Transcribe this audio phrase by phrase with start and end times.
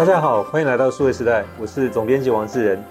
[0.00, 2.82] 大家好，欢迎来到数位时代，我是总编辑王志仁。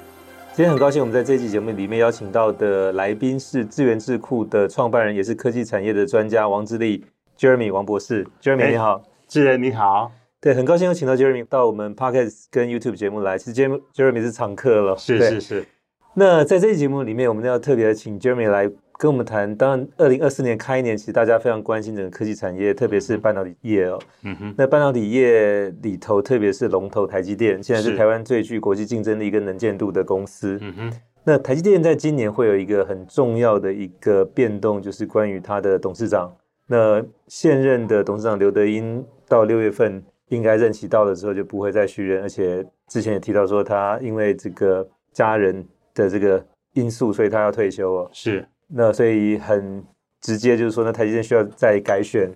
[0.53, 7.03] 今天很高兴，我们在这期节目里面邀请到的来宾是智源智库的创办人，也是科技产业的专家王志立
[7.35, 8.27] Jeremy 王博士。
[8.39, 10.11] Jeremy 你好，志仁你好。
[10.39, 13.59] 对，很高兴有请到 Jeremy 到我们 Podcast 跟 YouTube 节目来，其实
[13.95, 14.95] Jeremy 是常客了。
[14.95, 15.65] 是是是。
[16.13, 18.69] 那在这期节目里面，我们要特别的请 Jeremy 来。
[18.99, 23.97] 跟我们谈，当然，二零二四年开年，其实大家非常关心整个科技产业，特别是半导体业哦。
[24.23, 24.53] 嗯哼。
[24.57, 30.57] 那半导体业里头，特别是龙头台积电，现在是台湾最具国际竞争力跟能见度的公司。
[30.59, 30.93] 嗯哼。
[31.23, 36.35] 那台积电在今年会有一个很重要的一个变动，就是关于它的董事长。
[36.67, 48.09] 那现任的董事长刘德英到六月份应该任期到了之后就不会再续任，而且之前也提到说他因为这个家人的这个因素，所以他要退休哦。
[48.11, 48.45] 是。
[48.71, 49.83] 那所以很
[50.21, 52.31] 直接就是说，那台积电需要再改选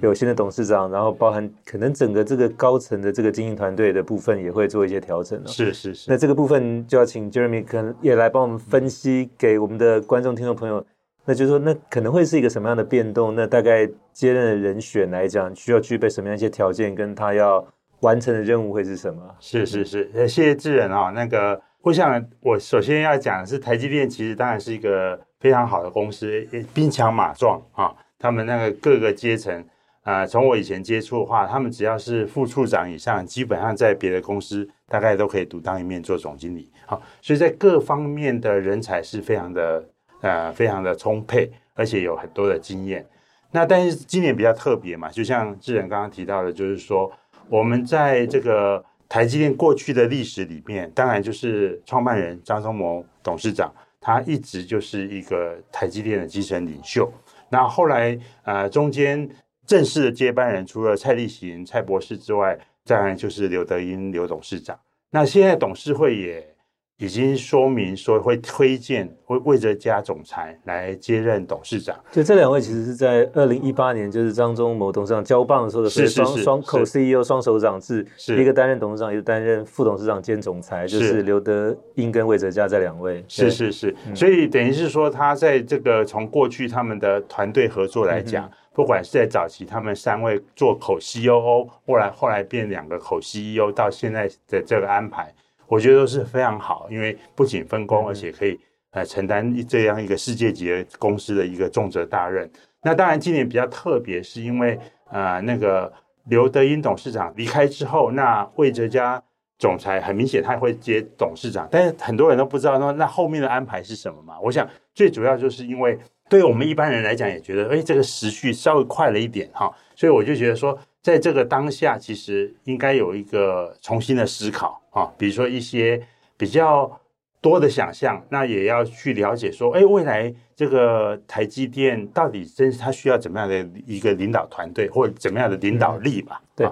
[0.00, 5.46] 有新的董事长，然后包含可能整个这个高层的这个经营团队的部分也会做一些调整了。
[5.46, 6.10] 是是是。
[6.10, 10.84] 那这个部分就要请 Jeremy 可能也来帮我们分析给我们的观众听众朋友。
[11.26, 13.34] 那就是说，那可能会是一个什么样的变动？
[13.34, 16.94] 那大概接任的人选来讲，需要具备什么样一些条件？
[16.94, 17.66] 跟他要
[18.00, 19.22] 完成的任务会是什么？
[19.40, 20.10] 是是是。
[20.28, 25.20] 谢谢智仁啊，那个我想我首先要讲的是台积电，其实当然是一个。
[25.40, 26.40] 非常好的公司，
[26.72, 27.94] 兵强马壮啊！
[28.18, 29.54] 他们那个各个阶层
[30.00, 36.72] 啊、呃，从我以前接触的话，他们只要是副处长以上，基本上在别的公司大概都可以独当一面做总经理。
[36.86, 39.84] 好，所以在各方面的人才是非常的
[40.22, 43.04] 呃，非常的充沛，而且有很多的经验。
[43.50, 47.12] 那但是今年比较特别嘛，就像志仁刚刚提到的，就是说
[47.50, 48.82] 我们在这个
[49.14, 53.72] 台积电过去的历史里面，当然就是创办人张忠谋董事长。
[54.00, 57.08] 他一直就是一个台积电的基层领袖。
[57.48, 59.30] 那后来，呃，中间
[59.64, 64.76] 正式的接班人除了蔡立行、蔡博士之外，当然就是刘德英刘董事长。
[65.10, 66.53] 那现在董事会也。
[66.98, 71.98] 已经说明说会推荐魏魏哲家总裁来接任董事长。
[72.12, 83.24] 就这两位其实是在二零一八年，就是张忠谋董事长交棒的时候的双双口 CEO 双首长制，一个担任董事长，一个担任副董事长兼总裁，就是刘德英跟魏哲家这两位。
[83.26, 95.34] 是是是，所以等于是说他在这个从过去他们的团队合作来讲，不管是在早期他们三位做口 COO，后来后来变两个口 CEO，到现在的这个安排。
[95.74, 98.56] 我觉得都是非常好，因为不仅分工，而且可以
[98.92, 102.48] 呃承担这样一个世界级的公司的一个重责大任。
[102.84, 104.78] 那当然今年比较特别，是因为
[105.10, 105.92] 呃那个
[106.28, 109.20] 刘德英董事长离开之后，那魏哲家
[109.58, 114.38] 总裁很明显他会接董事长，但是很多人都不知道说那后面的安排是什么嘛。
[114.40, 114.64] 我想
[114.94, 115.98] 最主要就是因为
[116.30, 120.78] 对我们一般人来讲也觉得，哎，这个时序稍微快了一点哈，所以我就觉得说。
[121.04, 126.02] 在这个当下，其实应该有一个重新的思考啊，比如说一些
[126.34, 126.98] 比较
[127.42, 136.40] 多的想象，那也要去了解说，哎，未来这个台积电到底真是它需要怎么样的一个领导团队，或者怎么样的领导力吧？
[136.42, 136.68] 嗯、对。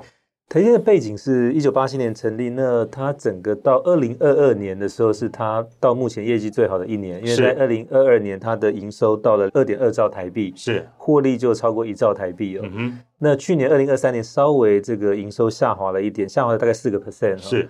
[0.52, 12.68] 台积电的背景是一九八七年成立，那它整个到二零二二年的时候，是它到目前业绩最好的一年，因为在二零二二年它的营收到了二点二兆台币，是获利就超过一兆台币了。
[12.70, 17.38] 嗯，那去年二零二三年稍微这个营收下滑了一点，下滑了大概四个 percent。
[17.38, 17.66] 是，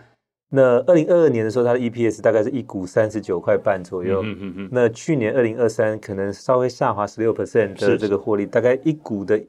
[0.49, 4.23] 那二零二二年的时候，它的 EPS 大概是一股三十九块半左右。
[4.25, 9.41] 嗯嗯嗯，那去年二零二三可能稍微下滑十六 percent 的这个获利，大概一股的。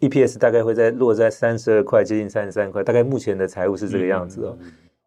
[0.00, 4.56] EPS 大概会在落在三十二块，接近三十三块，大概目前的财务是这个样子哦。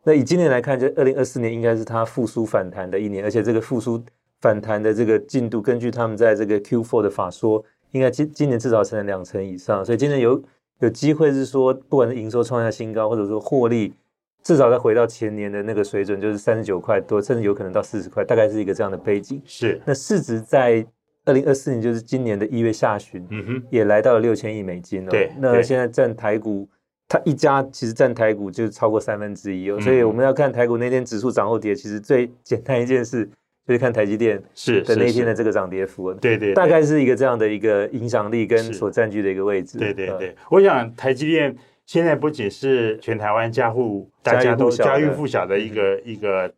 [0.03, 4.03] 那以今年来看，就二零二四年应该是它复苏反弹的一年，而且这个复苏
[4.41, 10.44] 反弹的这个进度，根据他们在这个 Q4 的法说，应该今今年至少成了两成以上，所以今年有
[10.80, 13.94] 有机会是说，不管是营收创下新高，或者说获利
[14.44, 19.41] 至少再回到前年的那个水准，就是三十九块多，甚至有可能到四十块，大概是一个这样的背景。
[19.46, 20.85] 是，那市值在。
[21.26, 25.12] 二零二四年就是今年的一月下旬，嗯哼，也来到了六千亿美金了。
[25.12, 26.68] 对，那现在占台股，
[27.08, 29.80] 它一家其实占台股就超过三分之一哦。
[29.80, 33.24] 所以我们要看台股那天指数涨或跌，其实最简单一件事
[33.68, 36.12] 就是看台积电是的那天的这个涨跌幅。
[36.16, 39.78] 对对，大概是一个这样的一个影响力跟所占据的一个位置。
[39.78, 41.56] 对对对，我想台积电
[41.86, 46.51] 现在不仅是全台湾家户大家都家喻户晓的一个一个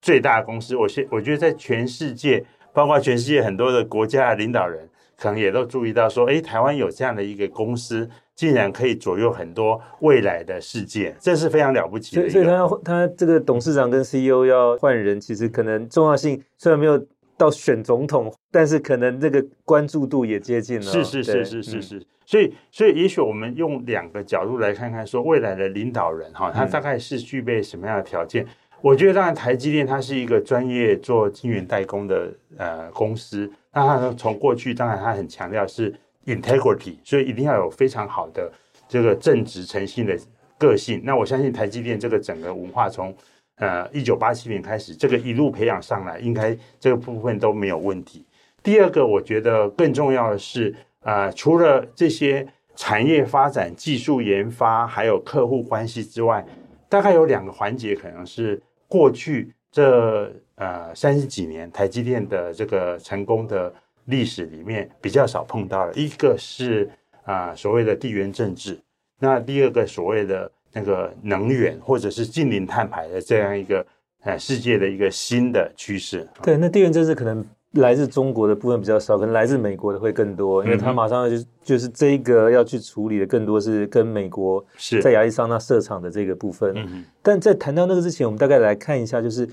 [0.00, 2.42] 最大公司，我现我觉得在全世界。
[2.76, 4.86] 包括全世界很多的国家的领导人，
[5.16, 12.28] 可能也都注意到说，诶，台湾有这样的一个公司，竟然可以左右很多未来的世界，这是非常了不起的。
[12.28, 17.02] 所以，他要他这个董事长跟 CEO 要换人，其实可能重要性虽然没有
[17.38, 20.82] 到选总统，但是可能这个关注度也接近了。
[20.82, 28.44] 是是是是是是，所以所以也许我们用两个角度来看看，说未来的领导人哈，他大概是具备什么样的条件？
[28.44, 28.48] 嗯、
[28.86, 35.92] 我觉得当然台积电它是一个专业做晶圆代工的呃公司，那它从过去当然它很强调是
[36.24, 38.48] integrity，所以一定要有非常好的
[38.86, 40.16] 这个正直诚信的
[40.56, 41.02] 个性。
[41.02, 43.12] 那我相信台积电这个整个文化从
[43.56, 48.24] 呃，一九八七年开始，这个一路培养上来，应该这个部分都没有问题。
[48.62, 52.46] 第二个，我觉得更重要的是，呃，除了这些
[52.76, 56.46] 产业发展、技术研发，还有客户关系之外，
[56.88, 63.72] 大概有两个环节，可能是过去这呃三十几年台积电的这个成功的
[64.06, 65.92] 历史里面比较少碰到了。
[65.94, 66.90] 一个是
[67.24, 68.78] 啊、呃，所谓的地缘政治，
[69.18, 70.50] 那第二个所谓的。
[70.72, 73.86] 那个能源或者是近邻碳排的这样一个
[74.24, 86.72] 呃世界的一个新的趋势，对，那地缘政治可能来自中国的部分比较少，可能来自美国的会更多，因为他马上就就是这一个要去处理的更多是跟美国是在亚利桑那设厂的这个部分。
[86.76, 89.48] 嗯，但在谈到那个之前，我们大概来看一下，就是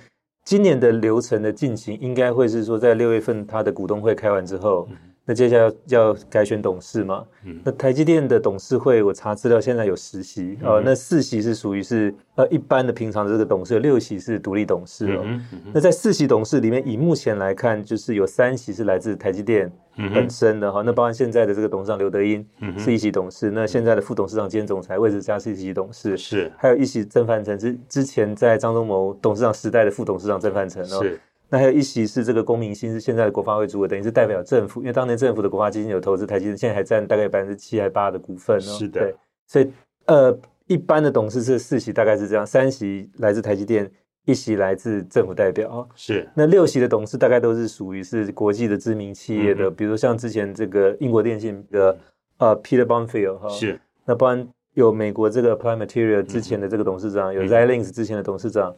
[0.45, 4.88] 今年的流程的进行，应该会是说在六月份他的股东会开完之后。
[4.89, 7.24] 嗯那接下来要，要改选董事嘛？
[7.46, 15.25] 嗯，那台积电的董事会，我查资料，现在有十席，呃，那四席是属于是呃一般的平常的这个董事，六席是独立董事哦。
[15.74, 19.72] 那在四席董事里面，以目前来看，就是有三席是来自台积电
[20.14, 20.86] 本身的哈、嗯。
[20.86, 22.46] 那包含现在的这个董事长刘德英
[22.78, 31.02] 是一席董事，那现在的副董事长兼总裁魏哲家是一席董事，是还有一席曾凡成之之前在张忠谋董事长时代的副董事长曾凡成哦。
[31.02, 31.18] 是。
[31.54, 38.62] 那还有一席是这个公明鑫，是现在的国发会主委，等于是代表政府，因为当年政府的国发基金有投资台积电，现在还占大概百分之七还八的股份哦。
[38.62, 39.16] 是的，对，
[39.46, 39.72] 所以
[40.08, 40.36] 呃，
[40.66, 43.88] 一般的董事是四席，大概是这样，三席来自台积电，
[44.26, 45.88] 一席来自政府代表。
[45.94, 51.96] 是，那六席的董事大概都是属于是国际的知名企业的，嗯、比如像之前这个英国电信的
[52.40, 58.76] 呃 Peter Bonfield 哈，是，那不然有美国这个 Applied Materials 之前的这个董事长，嗯、有 Xilinx 之前的董事长。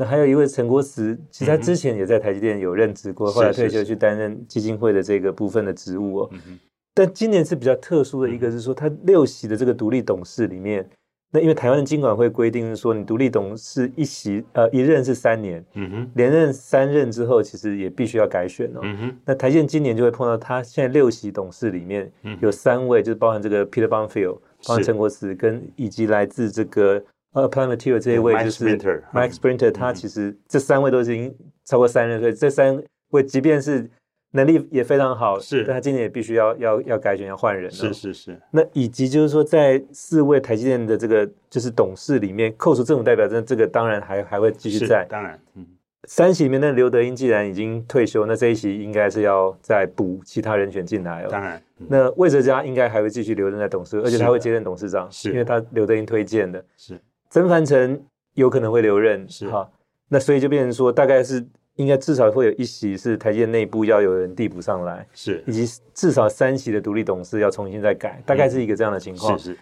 [0.00, 6.30] 那还有一位陈国慈，其实他之前也在台积电有任职过，嗯、后来退休去担任基金会的这个部分的职务哦。
[6.30, 6.56] 嗯、
[6.94, 10.88] 但今年是比较特殊的一个，是说他六席的这个独立董事里面，
[11.32, 18.80] 那因为台湾的金管会规定是说，你独立董事一席呃一任是三年，嗯哼，连任三任之后，其实也必须要改选哦。
[19.24, 22.08] 那台积电今年就会碰到他现在六席董事里面
[22.40, 27.02] 有三位，就是包含这个 Peter Bonfield，包含陈国慈跟以及来自这个。
[27.32, 28.64] 呃，Applied Materials 这一位就是
[29.12, 31.34] Mike Sprinter，他其实这三位都已经
[31.64, 33.88] 超过三任，所以这三位即便是
[34.32, 38.40] 能力也非常好，是，但他今年也必须要要要改选要换人，是是是。
[38.50, 45.66] 那以及就是说，在四位台积电的这个就是董事里面，扣除政府代表，这这个当然还还会继续在，当然，嗯。
[46.04, 51.28] 三席里面的刘德英既然已经退休，那这一席应该是要再补其他人选进来哦。
[51.28, 56.98] 当然，嗯、那魏哲家应该还会继续留任在董事，而且他会接任董事长，是因为他刘德英推荐的，是。
[57.30, 58.00] 曾凡成
[58.34, 59.68] 有可能会留任，是哈，
[60.08, 61.46] 那所以就变成说，大概是
[61.76, 69.38] 应该至少会有一席是台积电内部要有人递补上来，是，以及至少三席的独立董事要重新再改，大概是一个这样的情况。
[69.38, 69.58] 是是。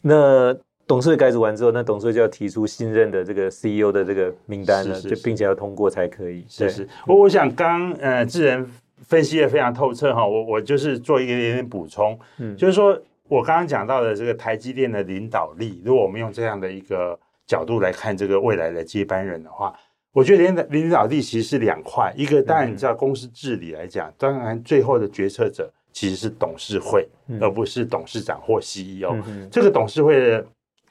[0.00, 0.56] 那
[0.86, 6.44] 董事会改组完之后，那董事会就要提出新任的这个 CEO 的这个名单了，是是是就并且要通过才可以。
[6.48, 6.88] 是是。
[7.06, 8.64] 我我想刚呃智仁
[9.02, 13.00] 分析的非常透彻哈，我我就是做一个点点补充，嗯，就是说。
[13.28, 19.72] 我刚刚讲到的这个台积电的领导力，如果我们用这样的一个角度来看这个未来的接班人的话，
[20.12, 27.06] 我觉得领导领导力其实是两块，一个当然你知道公司治理来讲，当然最后的决策者其实是董事会，
[27.40, 29.14] 而不是董事长或 CEO。
[29.50, 30.42] 这个董事会，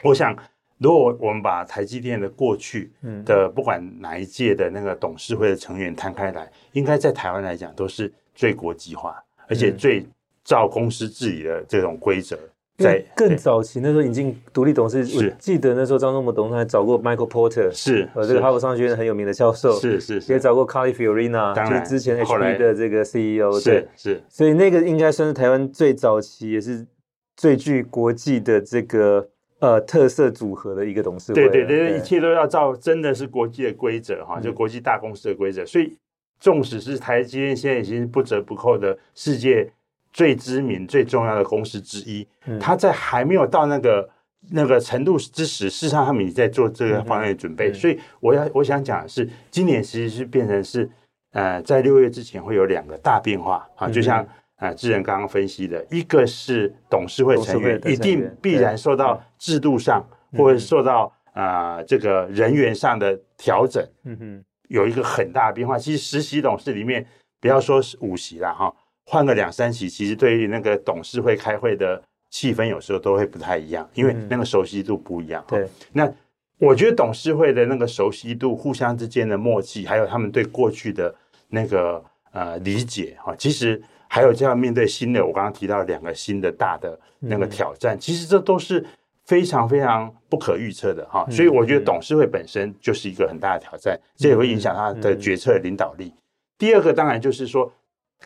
[0.03, 0.37] 我想
[0.77, 2.91] 如果我们把台积电的过去
[3.25, 10.05] 的不管哪一届的那个董事会的成员摊开来，应该在台湾来讲都是最国际化，而且最。
[10.47, 12.39] 照公司治理的这种规则，
[12.77, 26.87] 在更早期那时候引进独立董事，我记得那时候张忠谋董事长还找过 Michael Porter，是呃这个哈佛商学院很有名的教授，是是，是，也找过 Carly Fiorina，就是之前 HP 的这个 CEO，对是，是，所以那个应该算是台湾最早期也是
[27.35, 29.27] 最具国际的这个
[29.59, 35.97] 呃特色组合的一个董事会，对对对，一切都要照真的是国际的规则哈，就国际大公司的规则，所以
[36.39, 39.69] 纵使是台积电现在已经不折不扣的世界。
[40.17, 42.27] 最知名、最重要的公司之一，
[42.59, 44.09] 他在还没有到那个
[44.49, 47.71] 那个程度之时，事实上他们已经在做这个方面的准备。
[47.71, 50.89] 所以，我要我想讲的是，今年其实是变成是，
[51.33, 60.03] 呃，在六月之前会有两个大变化啊，就像呃智仁刚刚分析的，一个是董事会成员一定必然受到制度上
[60.35, 65.77] 或者受到啊这个人员上的调整，嗯哼，有一个很大的变化。
[65.77, 67.05] 其实实习董事里面。
[67.39, 68.73] 不要说是五席了哈，
[69.07, 71.99] 换个两三席，其实对于那个董事会开会的
[72.29, 75.43] 气氛，有时候都会不太一样，因为那个熟悉度不一样。
[75.47, 76.13] 对、嗯，那
[76.59, 81.15] 我觉得董事会的那个熟悉度、互相之间的默契，还有他们对过去的
[81.47, 88.85] 那个呃理解哈，其实还有这样面对新的，我刚刚提到两个新的大的那个挑战，嗯、其实这都是。
[89.27, 96.13] 非常非常不可预测的哈，所以我觉得董事会本身就是一个很大的挑战，这也会影响他的决策领导力。
[96.57, 97.69] 第二个当然就是说，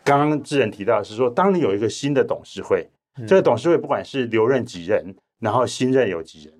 [0.04, 2.88] 刚刚智仁提到的是说，当你有一个新的董事会，
[3.26, 6.54] 这个董事会不管是留任几人，然后新任有几人，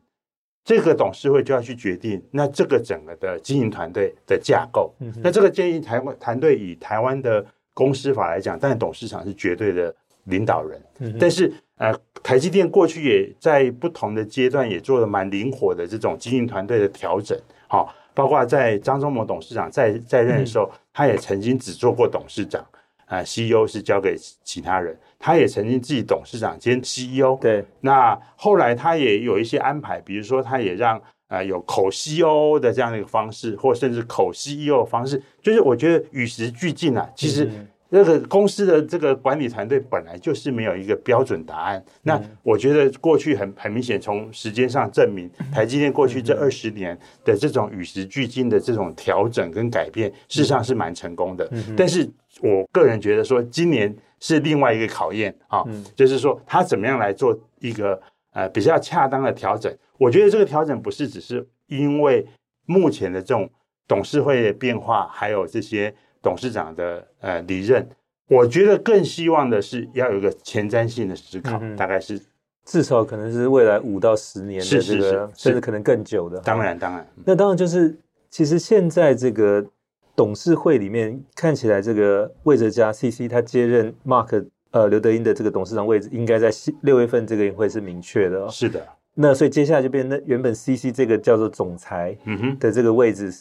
[0.64, 10.80] 这个董事会就要去决定，那这个整个的经营团队的架构，那这个经营台湾团队以台湾的公司法来讲，但董事长是绝对的领导人，
[11.18, 11.52] 但是。
[11.76, 17.36] 呃，台积电过去也在不同的阶段也做了蛮灵活的这种经营团队的调整，
[17.66, 17.84] 好、哦，
[18.14, 22.64] 包括在张忠谋董事长在在任的时候，嗯、他也曾经只做过董事长，
[23.12, 37.44] 啊、呃、，CEO 是交给其他人，他也曾经自己董事长兼 CEO，对，那后来他也有一些安排，比如说他也让呃有口 CEO 的这样的一个方式，或甚至口 CEO 的方式，就是我觉得与时俱进啊，其实。
[37.44, 41.84] 嗯这个公司的这个管理团队本来就是没有一个标准答案。
[42.00, 51.46] 那我觉得过去很很明显，从时间上证明，台积电过去这二十年的这种与时俱进的这种调整跟改变，事实上是蛮成功的。
[51.76, 52.10] 但是
[52.42, 55.64] 我个人觉得说，今年是另外一个考验啊，
[55.96, 57.98] 就是说他怎么样来做一个
[58.32, 59.74] 呃比较恰当的调整。
[59.98, 62.26] 我觉得这个调整不是只是因为
[62.66, 63.48] 目前的这种
[63.88, 65.94] 董事会的变化，还有这些。
[66.24, 67.84] 董事长的呃离任，
[68.28, 72.16] 我觉得更希望的是要有一个前瞻性的思考，嗯、大概是
[72.64, 76.38] 至少可能是未来五到十年的这个，是是是甚至可能更久的。
[76.42, 77.98] 当然，当然，那当然就是
[78.30, 79.66] 其实现在这个
[80.14, 86.50] 董事会里面看起来，这个魏哲家 CC 他接任 Mark 呃刘德英的这个董事长位置，应该在
[86.82, 88.48] 六月份这个也会是明确的、哦。
[88.50, 92.16] 是的，那所以接下来就变成那原本 CC 这个叫做总裁
[92.60, 93.28] 的这个位置。
[93.28, 93.34] 嗯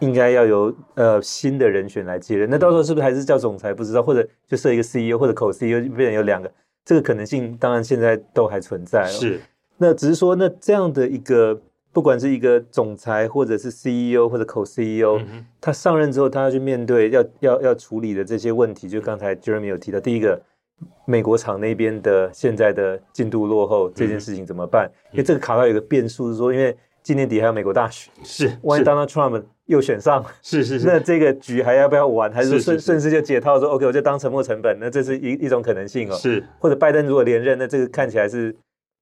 [0.00, 3.72] 应该要由呃新的人选来接任，那到时候是不是还是叫总裁？
[3.72, 6.50] 不知道，或者就设一个 CEO 或者 Co-CEO，变成有两个，
[6.84, 9.06] 这个可能性当然现在都还存在。
[9.06, 9.40] 是，
[9.78, 11.56] 那只是说，那这样的一个，
[11.94, 20.38] 不管是一个总裁，或者是 CEO 或者 Co-CEO，嗯，他上任之后，他要去面对要要要处理的这些问题，就刚才 Jeremy 有提到，第一个，
[21.06, 24.90] 美国厂那边的现在的进度落后，这件事情怎么办？
[25.12, 32.32] 嗯，因为这个卡到有一个变数是说，因为今年底还有美国大选，是，万一 Donald Trump 又选上，是是是，那这个局还要不要玩？
[32.32, 34.76] 还是顺顺势就解套说 OK，我就当沉没成本？
[34.80, 36.14] 那这是一一种可能性哦。
[36.16, 38.54] 是，或者拜登如果连任，那这个看起来是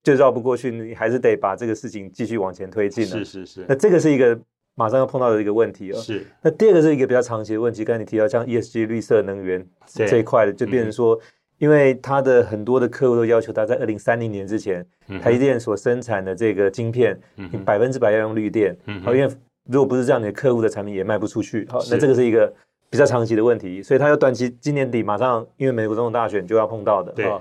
[0.03, 3.05] 就绕不过去，你还是得把这个事情继续往前推进。
[3.05, 4.39] 是是是，那这个是一个
[4.75, 5.97] 马上要碰到的一个问题哦。
[5.97, 11.19] 是，那第二个是一个比较长期的问题，刚才你提到像 ESG 绿色能源这一块的，就变成说，
[11.59, 14.85] 因为它的很多的客户都要求他在二零三零年之前，
[15.21, 18.77] 台积电所生产的这个晶片，你百分之百要用绿电。
[18.87, 19.33] 嗯，好，因为
[19.71, 21.65] 如果不是这样，你的客户的产品也卖不出去。
[21.71, 22.53] 好，那这个是一个
[22.91, 27.13] 比较长期的问题，所以它要短期今年底马上，因为美国总统大选就要碰到的。
[27.13, 27.41] 对对，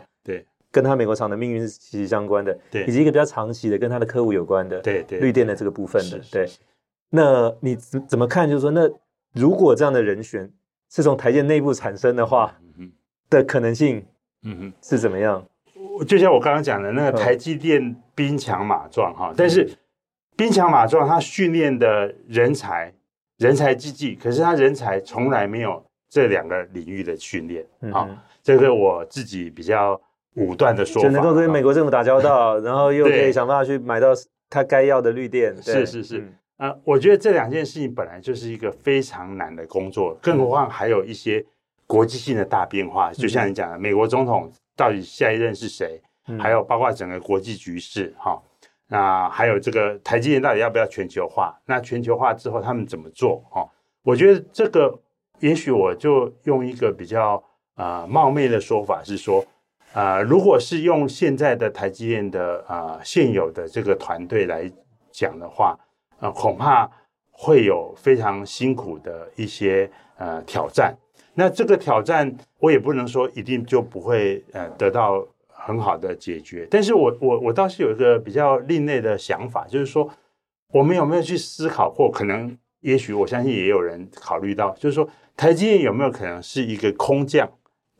[0.71, 2.57] 跟他美国厂的命运是息息相关的。
[2.71, 4.79] 对，以及一个比较长期的跟他的客户有关的。
[4.79, 6.19] 对对，绿电的这个部分的。
[6.31, 6.49] 对，
[7.09, 8.49] 那你怎怎么看？
[8.49, 8.89] 就是说，那
[9.33, 10.51] 如果这样的人选
[10.89, 12.55] 是从台积内部产生的话，
[13.29, 14.05] 的可能性，
[14.43, 15.45] 嗯哼，是怎么样？
[16.07, 19.69] 就像我刚刚讲的那个台积电兵强马壮哈，但是。
[20.37, 22.91] 兵强马壮，他训练的人才
[23.37, 27.63] 人才济济，可是他人才从来没有这两个领域的训练
[27.93, 28.17] 啊、嗯。
[28.41, 30.01] 这个我自己比较
[30.35, 34.09] 武断的说法，就能够跟美国政府打交道， 然后又可以想办法去买到
[34.49, 35.55] 他该要的绿电。
[35.61, 36.19] 是是是，
[36.57, 41.45] 啊、嗯呃，我觉得这两件事情本来就是一个非常难的工作，更何况还有一些
[41.85, 43.11] 国际性的大变化。
[43.11, 46.01] 嗯、就像你讲的，美国总统到底下一任是谁？
[46.27, 48.41] 嗯、还有包括整个国际局势，哈。
[48.87, 51.57] 那还有这个台积电到底要不要全球化？
[51.65, 53.41] 那全球化之后他们怎么做？
[53.53, 53.67] 哦，
[54.03, 54.93] 我觉得这个
[55.39, 57.41] 也许我就用一个比较
[57.75, 59.45] 啊、呃、冒昧的说法是说，
[59.93, 64.71] 啊、呃，如果是用现在的台积电的啊、呃、现有的这个团队来
[65.11, 65.77] 讲的话，
[66.19, 66.89] 呃，恐怕
[67.29, 70.95] 会有非常辛苦的一些呃挑战。
[71.33, 75.25] 那这个挑战我也不能说一定就不会呃得到。
[75.63, 80.09] 很好的解决，但是我我我倒是有一个比较另类的想法，就是说，
[80.73, 82.09] 我们有没有去思考过？
[82.09, 85.07] 可能也许我相信也有人考虑到，就是说，
[85.37, 87.47] 台积电有没有可能是一个空降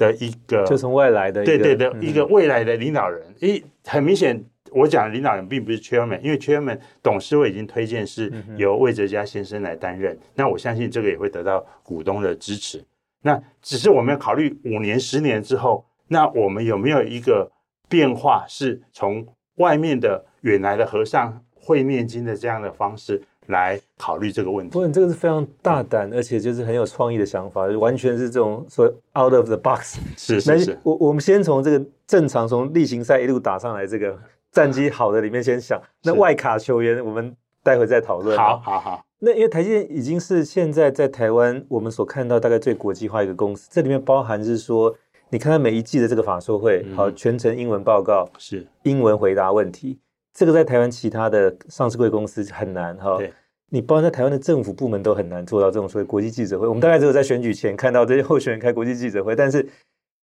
[0.02, 3.22] 的一个，就从外来的，对对的一个未来的领导人？
[3.40, 12.84] 一，很明显，我讲的领导人并不是 Chairman，因为 Chairman 董事会已经推荐是由魏哲家先生来担任，那我相信这个也会得到股东的支持。
[13.22, 17.52] 那只是我们要考虑五年、十年之后，那我们有没有一个
[17.88, 19.28] 变化，是从
[19.58, 24.72] 外面的远来的和尚会念经的这样的方式来考虑这个问题？
[24.72, 28.86] 不过你这个是非常大胆，而且就是很有创意的想法，完全是这种说
[29.18, 30.00] out of the box。
[30.18, 30.80] 是是是。
[30.84, 34.18] 我我们先从这个正常从例行赛一路打上来，这个
[34.52, 35.82] 战绩好的里面先想。
[36.04, 38.38] 那外卡球员，我们待会再讨论。
[38.38, 39.06] 好好好。
[39.24, 44.96] 那因为台积电已经是现在在台湾我们所看到大概最国际化一个公司，这里面包含是说，
[45.30, 50.00] 你看它每一季的这个法说会，好，全程英文报告，是英文回答问题，
[50.34, 53.18] 这个在台湾其他的上市贵公司很难哈。
[53.18, 53.34] 对，
[53.70, 56.68] 你包括在台湾的政府部门都很难做到这种所谓国际记者会。
[56.68, 59.68] 我们大概只有在选举前看到这些候选人开国际记者会，但是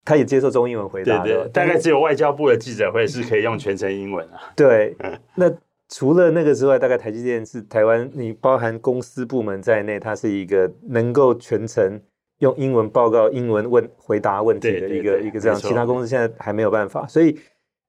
[0.05, 1.23] 他也接受中英文回答。
[1.23, 4.53] 对对，大概只有外交部的记者会是可以用全程英文啊。
[4.55, 4.95] 对，
[5.35, 5.51] 那。
[5.89, 11.97] 除了那个之外，大概台积电是台湾，你包含公司部门在内，它是一个能够全程
[12.39, 15.57] 用英文报告、英文问回答问题的一个一个这样。
[15.57, 17.39] 其他公司现在还没有办法，所以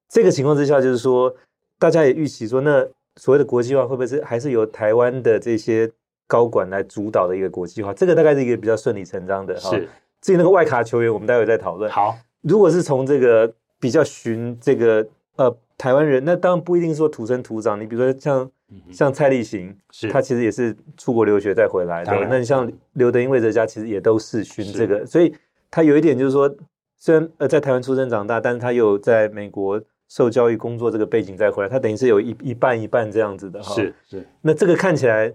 [0.08, 1.34] 这个情况之下，就是说
[1.78, 5.90] 大家也预期说，那所谓的国际化会不会是还是由台湾的这些
[6.26, 7.92] 高管来主导的一个国际化？
[7.92, 9.56] 这个大概是一个比较顺理成章的。
[9.56, 9.88] 是，
[10.20, 11.90] 至于那个外卡球员，我们待会再讨论。
[11.90, 15.06] 好，如果是从这个比较寻这个
[15.36, 15.56] 呃。
[15.78, 22.12] 台湾人那当然不一定说土生土长，你比如说像、嗯、像蔡立行，是他其实也是出国留学再回来的。
[22.28, 25.32] 那你像刘德英、魏哲家，其实也都是寻这个，所以
[25.70, 26.52] 他有一点就是说，
[26.98, 33.74] 虽然呃在台湾出生长大，但是他有在美国受教育工作这个背景再回来，他等于是有一一半一半这样子的哈。
[33.74, 35.32] 是是，那这个看起来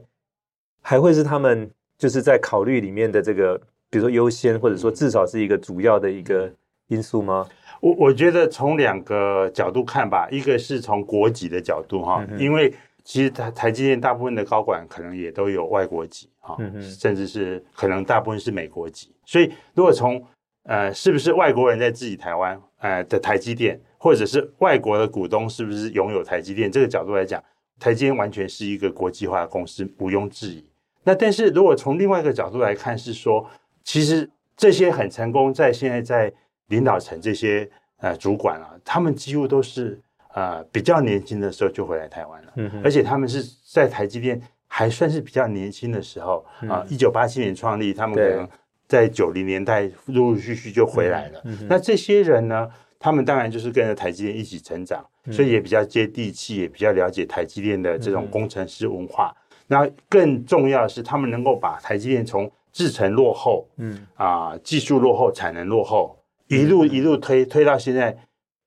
[0.82, 3.58] 还会是他们就是在考虑里面的这个，
[3.90, 6.52] 比如说优先，或者说至少是一个主要的一个
[6.88, 7.48] 因素吗？
[7.80, 20.26] 我我觉得从两个角度看吧，一个是从国籍的角度哈，嗯、因为其实台台积电大部分的高管可能也都有外国籍哈，嗯、甚至是可能大部分是美国籍，所以如果从
[20.64, 27.44] 呃是不是外国人在自己台湾呃的台积电，或者是外国的股东是不是拥有台积电这个角度来讲，
[27.80, 30.64] 台积电完全是一个国际化的公司，毋庸置疑。
[31.04, 33.50] 那但是如果从另外一个角度来看，是说
[33.84, 36.32] 其实这些很成功，在现在在。
[36.68, 40.02] 领导层这些呃主管啊，他们几乎都是
[40.34, 48.50] 呃比较年轻的时候就回来台湾了，嗯、而且他们是在台积电还算是比较年轻的时候啊，一九八七年创立，他们可能
[48.94, 51.42] 在九零年代陆陆续续就回来了。
[51.68, 59.36] 那这些人呢，他们当然就是跟着台积电一起成长，所以也比较接地气，也比较了解台积电的这种工程师文化。
[59.66, 66.16] 那、更重要的是，他们能够把台积电从制程落后，嗯啊、呃、技术落后、产能落后。
[66.48, 68.16] 一路一路推推到现在，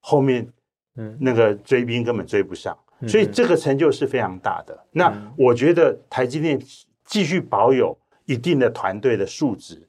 [0.01, 0.45] 后面，
[0.97, 4.75] 嗯，那个追兵根本追不上，嗯、所以这个成就是非常大的。
[4.75, 6.59] 嗯、那我觉得台积电
[7.05, 9.87] 继续保有一定的团队的素质，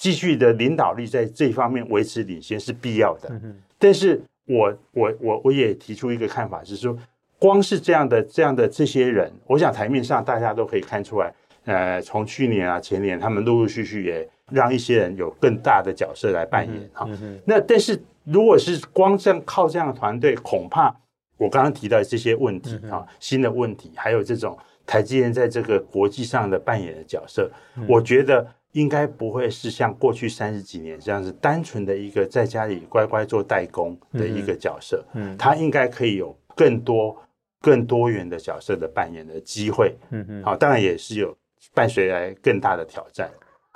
[0.00, 3.28] 继续的领导力在这方面维持领先是必要的。
[3.30, 6.98] 嗯、但是我我我我也提出一个看法，是说，
[7.38, 11.32] 光是这样的这样的这些人，我想台面上大家都可以看出来，
[11.66, 14.28] 呃，从去年啊前年，他们陆陆续续也。
[14.52, 17.08] 让一些人有更大的角色来扮演哈，
[17.44, 20.92] 那但是如果是光这样靠这样的团队，恐怕
[21.36, 27.48] 我刚刚提到的这些问题啊，新的问题，还有这种台积电在这个国际上的扮演的角色，
[27.88, 37.16] 我觉得应该不会是像过去三十几年这样子单纯的一个在家里乖乖做代工的一个角色，嗯，他应该可以有更多
[37.60, 41.36] 更多元的角色的扮演的机会，嗯嗯，好，当然也是有
[41.74, 43.30] 伴随来更大的挑战。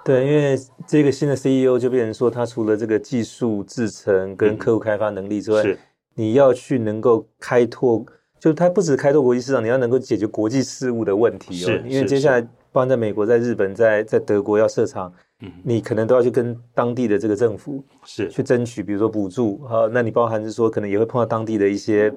[0.04, 0.54] 对，因为
[0.86, 5.78] 这个新的 CEO 就变成说，他除了这个技术制程跟客户开发能力之外，嗯、
[6.14, 8.04] 你要去能够开拓，
[8.38, 11.68] 就是他不止开拓国际市场，你要能够解决国际事务的问题哦。
[11.68, 15.10] 是因为接下来，包括在美国、在日本、在在德国要设厂，
[15.42, 18.28] 嗯、你可能都要去跟当地的这个政府是。
[18.28, 19.62] 去争取，比如说补助。
[19.64, 22.12] 啊，那你包含是说，可能也会碰到当地的一些。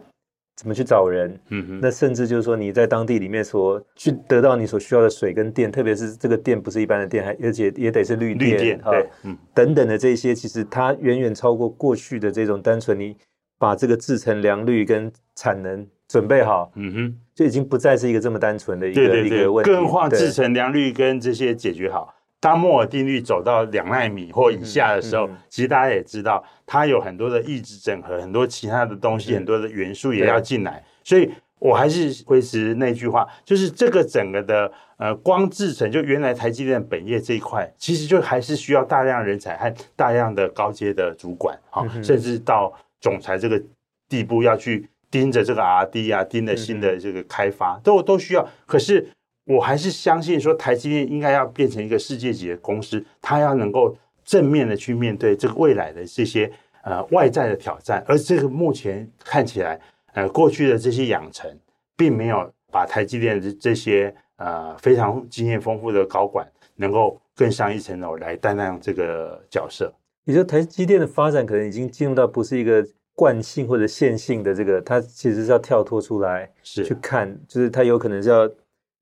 [0.60, 1.40] 怎么去找人？
[1.50, 13.16] 嗯哼，那甚至就是说你在当地里面所去得到你所需要的水跟电，特别是这个电不是一般的电，还而且也得是绿电，绿电对，哦、嗯，等等的这些，其实它远远超过过去的这种单纯你
[13.60, 22.12] 把这个制成良率跟产能准备好，嗯哼，就已经不再是一个这么单纯的一个对对对一个问题，更换制成良率跟这些解决好。
[22.40, 30.84] 当摩尔定律走到两纳米或以下的时候，嗯嗯、其实大家也知道，它有很多的异质整合，很多其他的东西，嗯、很多的元素也要进来。
[31.04, 43.62] 所以我还是维持那句话，就是这个整个的呃光制成，就原来台积电本业这一块，其实就还是需要大量人才和大量的高阶的主管，哈、嗯，甚至到总裁这个
[44.10, 48.48] 地步要去盯着这个 R&D 啊，盯着新的这个开发，嗯、都都需要。
[48.66, 49.08] 可是。
[49.50, 56.52] 我还是相信说，台积电应该要变成一个世界级的公司，它要能够正面的去面对这个未来的这些
[56.84, 59.80] 呃外在的挑战，而这个目前看起来，
[60.16, 61.50] 呃，过去的这些养成，
[61.96, 69.94] 并没有把台积电的这些呃非常经验丰富的高管能够更上一层楼来担当这个角色。
[70.26, 72.86] 你说台积电的发展可能已经进入到不是一个
[73.18, 78.48] 惯性或者线性的这个，它其实是要跳脱出来是去看，就是它有可能是要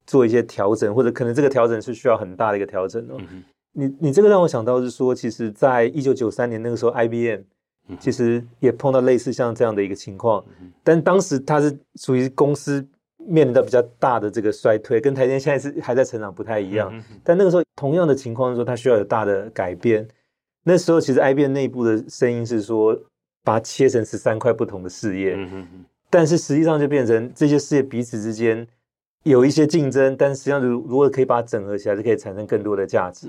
[0.08, 3.18] 做一些调整，或者可能这个调整是需要很大的一个调整哦。
[3.20, 3.44] 嗯
[3.78, 7.42] 你你这个让我想到是说，其实，在一九九三年那个时候，IBM
[8.00, 10.42] 其实也碰到类似像这样的一个情况，
[10.82, 16.90] 但当时它是属于公司面临到比较大的这个衰退，跟台积电现在是还在成长不太一样。
[17.22, 20.08] 但那个时候同样的情况是说，它需要有大的改变。
[20.64, 22.98] 那时候其实 IBM 内部的声音是说，
[23.46, 25.38] 把它切成十三块不同的事业，
[26.10, 28.68] 但是实际上就变成这些事业彼此之间。
[29.24, 33.28] 有一些竞争，但实际上如如果可以把它整合起来，就可以产生更多的价值。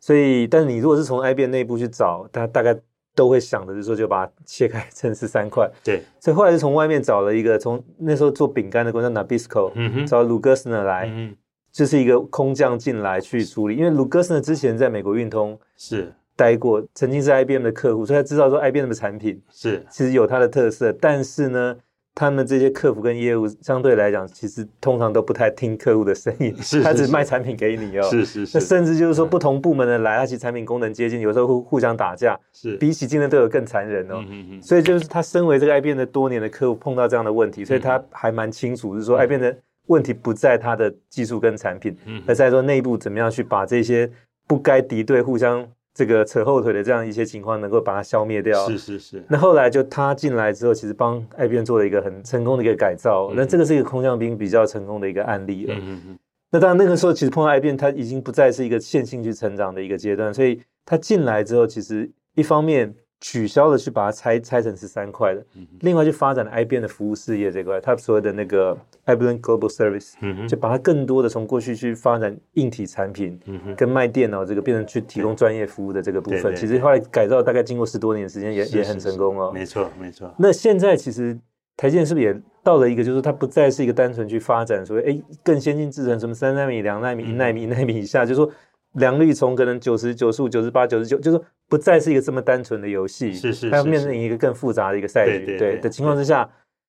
[0.00, 2.76] 所以，但是你如果是从 IBM 内部去找，他大概
[3.14, 5.70] 都会想的就是说，就把它切开成十三块。
[5.84, 6.02] 对。
[6.18, 11.36] 所以后来是从外面找了一个，从那时候做饼干的公司 Nabisco，嗯，找 Lou Gerstner 来，嗯，
[11.70, 13.76] 就是一个空降进来去处理。
[13.76, 21.76] 因为 Lou Gerstner 之前在美国运通是待过，曾经是 IBM 的客户，所以他知道说 IBM 的产品是其实有它的特色，但是呢。
[22.14, 28.02] 他们这些客服跟业务相对来讲，其实通常都不太听客户的声音， 是，是，是他只卖产品给你哦。
[28.02, 28.58] 是是是。
[28.58, 32.38] 那甚至就是说，不同部门的来，他其实产品功能接近，有时候会互相打架。
[32.52, 32.76] 是。
[32.76, 34.22] 比起竞争对手更残忍哦。
[34.28, 34.62] 嗯嗯。
[34.62, 44.10] 所以就是他身为这个 IBM 的多年的客户，碰到这样的问题，所以他还蛮清楚，就是说 IBM 的问题不在他的技术跟产品，而在说内部怎么样去把这些
[44.46, 45.66] 不该敌对、互相。
[45.94, 48.68] 这个扯后腿的这样一些情况，能够把它消灭掉。
[48.68, 49.24] 是是是。
[49.28, 53.32] 那后来就他进来之后，其实帮 IBM 做了一个很成功的一个改造。
[53.34, 55.74] 那、嗯、这个是一个空降兵比较成功的一个案例了。
[55.74, 56.18] 嗯嗯。
[56.50, 60.32] 那当然那个时候，其实碰到 IBM，它已经不再是一个线性去成长的一个阶段。
[60.32, 62.94] 所以他进来之后，其实一方面。
[63.22, 65.46] 取消了去把它拆拆成十三块的，
[65.80, 73.38] 另外就发展了 IBM 的服务事业这块，它所谓的那个 IBM Global Service，就把它更多的从过去去发展硬体产品，
[73.76, 79.52] 跟卖电脑这个变成去提供专业服务的这个部分，其实后来改造大概经过十多年的时间也也很成功哦。
[79.52, 80.34] 没错没错。
[80.36, 81.38] 那现在其实
[81.76, 88.50] 台积电是不是也到了一个，就是它不再是一个单纯去发展所谓哎更先进制程，什么三纳米、两纳米、一纳米、一纳米以下，就是说。
[88.94, 95.56] 良率从可能九十九十五、九十八、九十九，就是不再是一个这么单纯的游戏，是是，是，它要面临一个更复杂的一个赛局。
[95.58, 96.48] 对，的情况之下，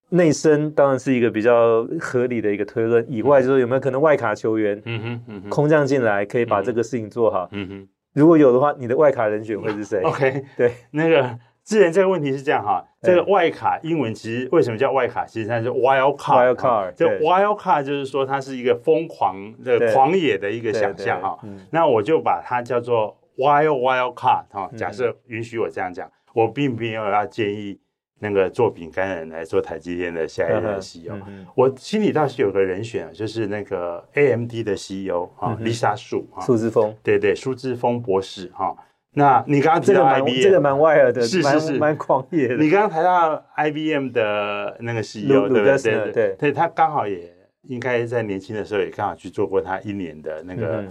[0.10, 3.06] 内生当然是一个比较合理的一个推论。
[3.10, 7.48] 以外，就是有没有可能外卡球员，嗯哼，嗯哼，空降进来可以把这个事情做好？
[7.52, 10.02] 嗯哼，如果有的话，你的外卡人选会是谁？
[10.06, 11.40] OK，对，那个。
[11.64, 15.26] 之前这个问题是这样哈，这个外卡英文其实为什么叫外卡？
[15.26, 16.54] 其实它是 wild card。
[16.54, 21.40] wild card，这 wild card 就是说它是一个疯狂的狂野的一个想象哈。
[21.72, 24.70] 那我就把它叫做 wild wild card 哈。
[24.76, 27.80] 假设允许我这样讲，我并没有要建议
[28.20, 31.14] 那个做饼干人来做台积电的下一任 CEO。
[31.56, 38.76] 我心里倒是有个人选，就是那个 AMD 的 CEO 哈，Lisa Su 哈，苏志峰，对对，苏志峰博士哈。
[39.16, 42.58] 那你刚刚提到 IBM，这个蛮 wild 的，是是是，蛮狂野的。
[42.58, 46.12] 你刚刚提到 IBM 的那个 CEO，对不对？
[46.12, 47.32] 对，对，他刚好也
[47.68, 50.84] 应该在年轻的时候也刚好去做过他一年的那个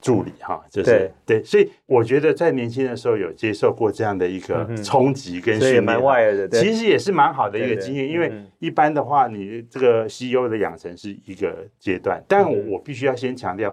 [0.00, 8.08] 助理哈，就是对，所以我觉得在年轻的时候有接受过这样的一个冲击跟训练，蛮 wild 的，其实也是蛮好的一个经验。
[8.08, 13.72] 因为一般的话，你这个 CEO 的养成是一个阶段，但我必须要先强调。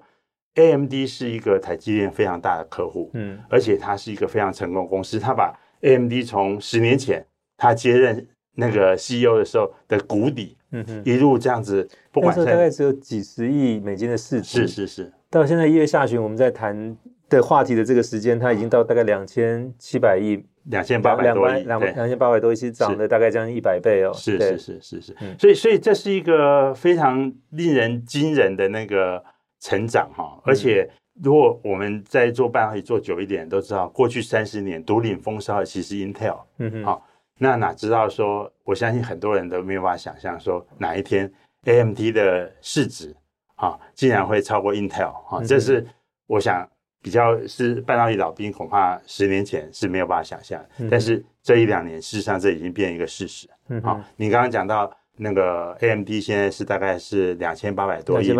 [0.55, 5.19] AMD 是一个台积电非常大的客户，嗯，而且它是一个非常成功的公司。
[5.19, 7.25] 它把 AMD 从十年前
[7.57, 15.13] 他接任那个 CEO 的时候的谷底，嗯哼，一路这样子，不管是大概只有几十亿美金的市值，是是是。
[15.29, 16.95] 到现在一月下旬，我们在谈
[17.27, 24.13] 的话题的这个时间，它已经到大概两千七百亿，两千八百多亿，两两千八百多亿，其实涨了大概将近一百倍哦。
[24.13, 29.21] 是是是是是，所以所以这是一个非常令人惊人的那个。
[29.65, 30.87] 成长哈，而且
[31.23, 37.07] 如果我们在做半导体做久一点，都知道过去三十年独领风骚的其实 Intel，嗯哼，好，
[37.39, 41.31] 那哪知道说，我相信很多人都没有办法想象说哪一天
[41.63, 43.15] AMD 的市值
[43.55, 45.83] 啊，竟然会超过 Intel 啊，这是
[46.27, 46.69] 我想
[47.01, 54.95] 比较是半导体老兵恐怕十年前是没有办法想象，但是这一两年事实上这已经变一个事实，嗯，好，你刚刚讲到。
[55.17, 58.33] 那个 AMD 现在是大概是两千八百多亿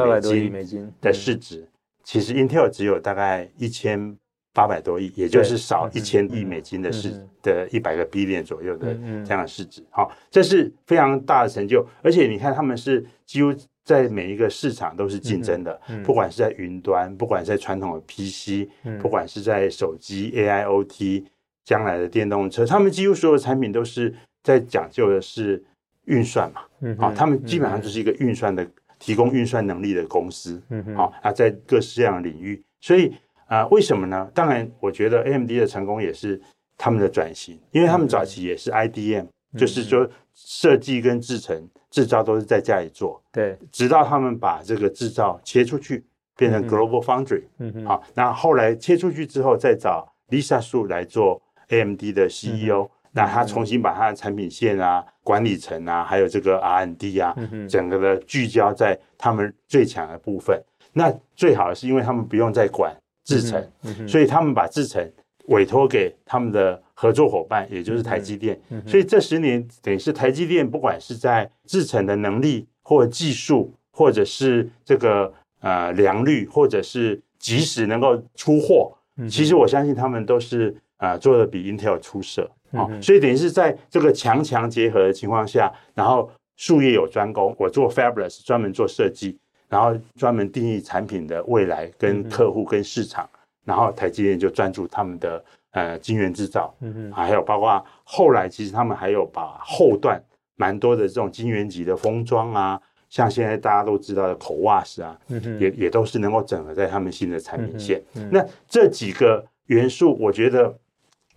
[0.50, 1.68] 美金的市值，
[2.04, 4.18] 其实 Intel 只有大概一千
[4.54, 7.12] 八百多亿，也就是少一千亿美金的市
[7.42, 8.94] 的一百个 billion 左右的
[9.26, 9.84] 这样的市值。
[9.90, 21.26] 好，这是非常大的成就，而且你看他们是几乎在每一个市场都是竞争的，不管是在云端，不管是在传统的 PC，、嗯、不管是在手机、AIoT，
[21.64, 25.64] 将来的电动车，他们几乎所有的产品都是在讲究的是
[26.06, 33.10] 运算嘛，嗯，啊，他们基本上就是一个运算的、嗯、提供运算能力的公司，嗯，好，啊，在各式各样的领域，所以
[33.48, 34.30] 啊、呃，为什么呢？
[34.34, 36.42] 当然，我觉得 AMD 的成功也是
[36.78, 41.70] 他们的转型，因为他们早期也是 IDM，、嗯、就是说设计跟制成。
[41.92, 60.62] 制造都是在家里做，对，直到他们把这个制造切出去，变成 Global Foundry，嗯哼，好，那后来切出去之后，再找 Lisa Su 来做 AMD 的 CEO，、嗯、那他重新把他的产品线啊、管理层啊，还有这个 R&D 啊，嗯、整个的聚焦在他们最强的部分。
[60.94, 63.68] 那最好是因为他们不用再管制程，
[64.08, 65.12] 所以他们把制程
[65.48, 66.82] 委托给他们的。
[66.98, 89.38] 合作伙伴，也就是台积电，所以这十年等于是台积电，不管是在制程的能力，或技术，或者是这个呃良率，或者是即时能够出货，嗯、其实我相信他们都是啊、呃、做的比 Intel 出色啊，嗯、所以等于是在这个强强结合的情况下，然后术业有专攻，我做 Fabulous 专门做设计，
[89.70, 95.44] 然后专门定义产品的未来跟客户跟市场，嗯、然后台积电就专注他们的。
[95.76, 100.18] 呃，晶圆制造，嗯嗯，还有包括后来，其实他们还有把后段
[100.56, 108.02] 蛮多的这种晶圆级的封装啊，像现在大家都知道的 CoWoS 啊，嗯哼，也也都是能够整合在他们新的产品线。
[108.14, 110.74] 嗯嗯，那这几个元素，我觉得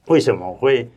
[0.07, 0.88] 为什么会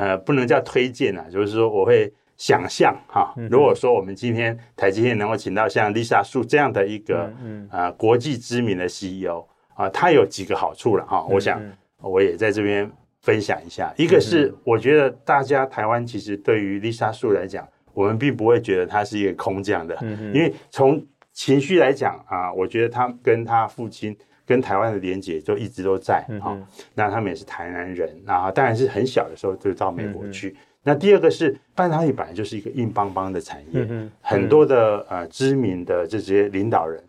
[0.00, 1.16] 呃不能叫推荐？
[1.18, 1.24] 啊？
[1.30, 11.60] 就是说我会想象哈，如果说我们今天台积电能够请到像 Lisa Su 这样的一个啊、嗯呃、国际知名的 CEO 啊，他有几个好处了哈，我想。
[11.62, 12.88] 嗯我也在这边
[13.22, 19.98] 分享一下，一个是我觉得大家台湾其实对于 Lisa Su 来讲，我们并不会觉得他是一个空降的，
[20.32, 24.16] 因为从情绪来讲啊，我觉得他跟他父亲
[24.48, 26.58] 跟台湾的连结就一直都在啊。
[26.94, 30.56] 那他们也是台南人，然后当然是很小的时候就到美国去。
[30.82, 33.86] 那第二个是半导体本来就是一个硬邦邦的产业，
[34.22, 37.00] 很多的呃知名的这些领导人。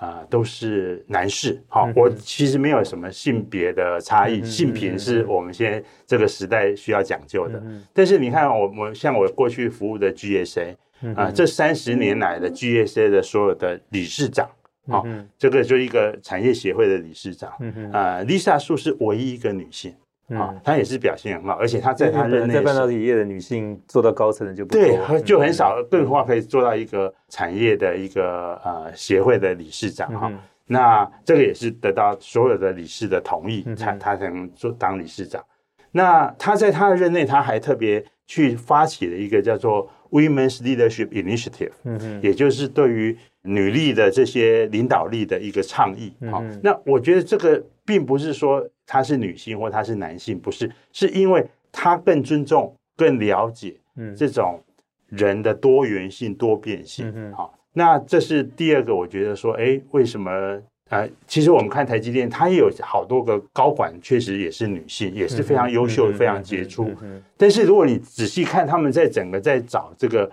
[0.00, 1.62] 啊、呃，都是男士。
[1.68, 7.60] 好，嗯、我其实没有什么性别的差异，嗯、性平是我们现在这个时代需要讲究的。
[7.62, 10.74] 嗯、但是你看我，我我像我过去服务的 GSA
[11.14, 14.48] 啊、这三十年来的 GSA 的所有的理事长，
[14.88, 17.50] 好、嗯哦，这个就一个产业协会的理事长。
[17.50, 19.94] 啊、嗯啊呃、Lisa Su 是唯一一个女性。
[20.30, 30.32] 啊，她也是表现很好，而且她在她任内在半导体业的女性做到高层的就不，对，就很少，更何况可以做到一个产业的一个呃协会的理事长哈。
[30.66, 35.44] 那这个也是得到所有的理事的同意，才她才能做当理事长。
[35.92, 46.12] 那他在他的任内，他还特别去发起了一个叫做 Women's Leadership Initiative，嗯嗯，也就是对于女力的这些领导力的一个倡议。
[46.30, 48.68] 好，那我觉得这个并不是说。
[48.92, 53.76] 他是女性或他是男性，不是，是因为他更尊重、更了解
[54.16, 54.60] 这种
[55.06, 57.06] 人的多元性、多变性。
[57.06, 60.60] 好、嗯哼哦，那这是第二个，我觉得说，哎，为什么？
[60.90, 66.90] 呃，其实我们看台积电，它也有好多个高管，确实也是女性，也是非常优秀、非常杰出。
[67.38, 70.30] 但是如果你仔细看，他们在整个在找这个。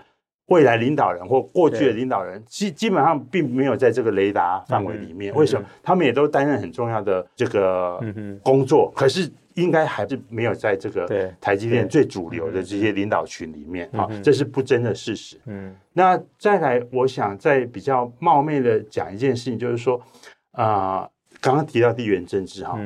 [0.48, 5.34] 未来领导人或过去的领导人，基基本上并没有在这个雷达范围里面。
[5.34, 5.68] 为什么？
[5.82, 8.00] 他们也都担任很重要的这个
[8.42, 13.90] 工作，可是应该还是没有在这个台积电最主流的这些领导群里面。
[13.92, 15.38] 啊，这是不争的事实。
[15.44, 20.00] 嗯，那再来，我想再比较冒昧的讲一件事情，就是说，
[20.52, 21.08] 啊，
[21.40, 22.78] 刚刚提到地缘政治哈。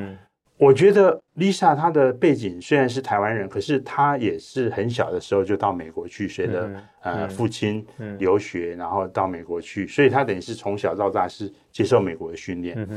[0.57, 6.67] 我觉得 Lisa 她的背景虽然是台湾人，可是她也是很小的时候就到美国去随着，
[7.01, 7.85] 嗯、呃，父亲
[8.17, 12.87] 留学，然后到美国去，所以她等于是从小到大是接受美国的训练。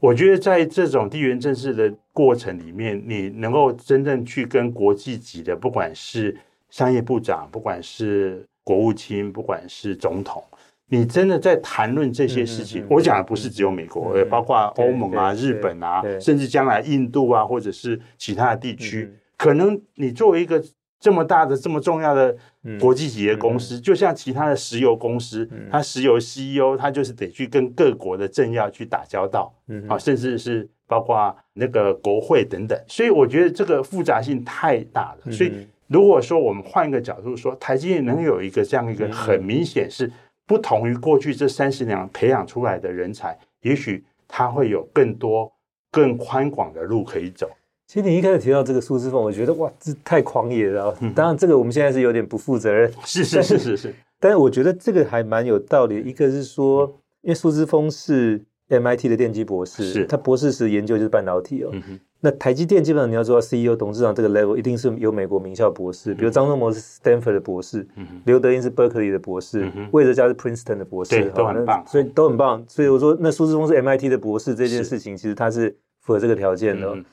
[0.00, 6.36] 我觉得在这种地缘政治的过程里面，你能够真正去跟国际级的，不管是
[6.68, 10.44] 商业部长，不管是国务卿，不管是总统。
[10.88, 19.10] 你真的在谈论这些事情，我讲的不是只有美国，也包括欧盟啊、日本啊，甚至将来印度啊，或者是其他的地区。
[19.36, 20.62] 可能你作为一个
[21.00, 22.36] 这么大的、这么重要的
[22.78, 29.52] 国际企业公司，就像其他的石油公司，它石油 CEO，它就是得去跟各国的政要去打交道，
[29.88, 32.78] 啊，甚至是包括那个国会等等。
[32.86, 35.32] 所以我觉得这个复杂性太大了。
[35.32, 35.52] 所以
[35.86, 40.12] 如果说我们换一个角度说，台积电能有一个这样一个很明显是。
[40.46, 45.50] 不同于过去这三十年培养出来的人才，也许他会有更多、
[45.90, 47.48] 更宽广的路可以走。
[47.86, 50.96] 其实你一开始提到这个苏姿丰，我觉得哇，这太狂野了。
[51.14, 52.90] 当然，这个我们现在是有点不负责任。
[53.04, 53.94] 是是是是是。
[54.18, 56.00] 但是我觉得这个还蛮有道理。
[56.00, 56.86] 一个是说，
[57.20, 61.70] 因为苏之峰是 MIT 的电机博士，是他博士时研究就是半导体哦。
[61.72, 67.86] 嗯那台积电基本上你要做到 CEO、董事长这个 level，一定是有美国名校博士，比如张忠谋是 Stanford 的博士，
[68.24, 72.64] 刘、嗯、德英是 Berkeley 的博士，魏、嗯、哲家是 Princeton 的博士，对，都很棒，所以都很棒。
[72.66, 76.88] 所以我说，那苏志峰是 MIT 的博士这件事情，其实他是符合这个条件的。
[76.94, 77.04] 嗯、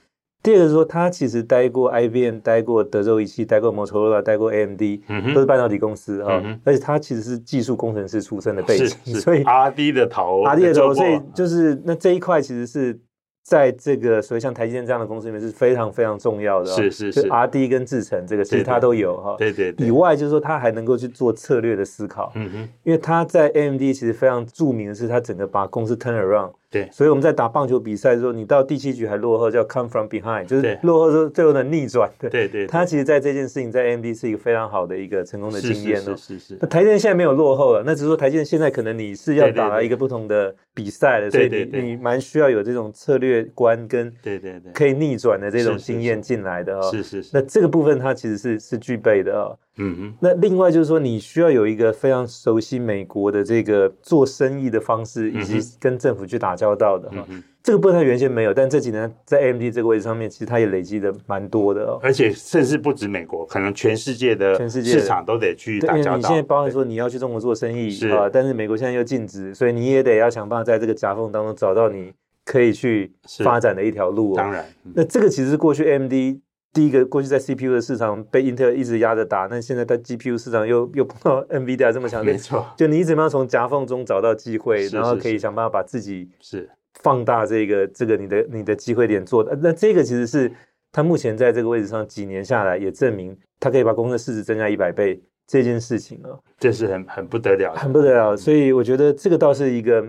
[0.41, 6.57] 第二个是说，他其实待过 IBM，待过德州仪器，待过 Motorola，待过 AMD，、嗯、都是半导体公司啊、嗯。
[6.63, 12.97] 而且他其实是技术工程师出身的背景，所以 R&D 的头，R&D 的头，所以就是那这一块其实是。
[13.43, 19.87] 在这个所以像台积电这样的公司里面是非常非常重要的，是是是，R D 跟制程这个其实它都有哈，对对对。
[19.87, 26.51] 以外就是说，它还能够去做策略的思考，嗯哼，因为它在 A M D 其实非常著名的是，它整个把公司 turn around。
[26.71, 32.09] 对，所以我们在打棒球比赛的时候，你到第七局还落后，叫 come from behind，就是落后之后最后的逆转。
[32.17, 36.15] 对对对，他其实在这件事情在 AMD 是一个非常好的一个成功的经验哦。
[36.15, 36.57] 是是是。
[36.61, 46.89] 那台积电现在没有落后了，那只是说台积电现在可能你是要打一个不同的比赛了，所以你你蛮需要有这种策略观跟对对对可以逆转的这种经验进来的哦。
[46.89, 47.31] 是是是。
[47.33, 49.59] 那这个部分它其实是是具备的哦。
[49.77, 57.41] 嗯嗯，那另外就是说，你需要有一个非常熟悉美国的这个做生意的方式，以及跟政府去打交道的哈、嗯。
[57.63, 61.99] 这个部分它原先没有，但这几年在 AMD 这个位置上面，其实它也累积的蛮多的哦。
[62.01, 66.03] 而且甚至不止美国，可能全世界的市场都得去打交道。
[66.03, 72.11] 因为你现在包含说你要去中国做生意啊，但是美国现在又禁止，所以你也得要想办法在这个夹缝当中找到你
[72.43, 74.37] 可以去发展的一条路、哦。
[74.37, 76.41] 当然、嗯，那这个其实是过去 AMD。
[76.73, 82.65] 第一个，过去在 CPU 的市场被英特尔一直压着打，那现在在 GPU 市场又又碰到 NVIDIA 这么强的，没错。
[82.77, 86.69] 就你怎么样从夹缝中找到机会，然后可以想办法把自己是
[87.01, 89.57] 放大这个这个你的你的机会点做的。
[89.61, 90.49] 那这个其实是
[90.93, 98.37] 他目前在这个位置上几年下来也证明，他可以把公司的市值增加一百倍这件事情啊，这是很很不得了，很不得了。
[98.37, 100.05] 所以我觉得这个倒是一个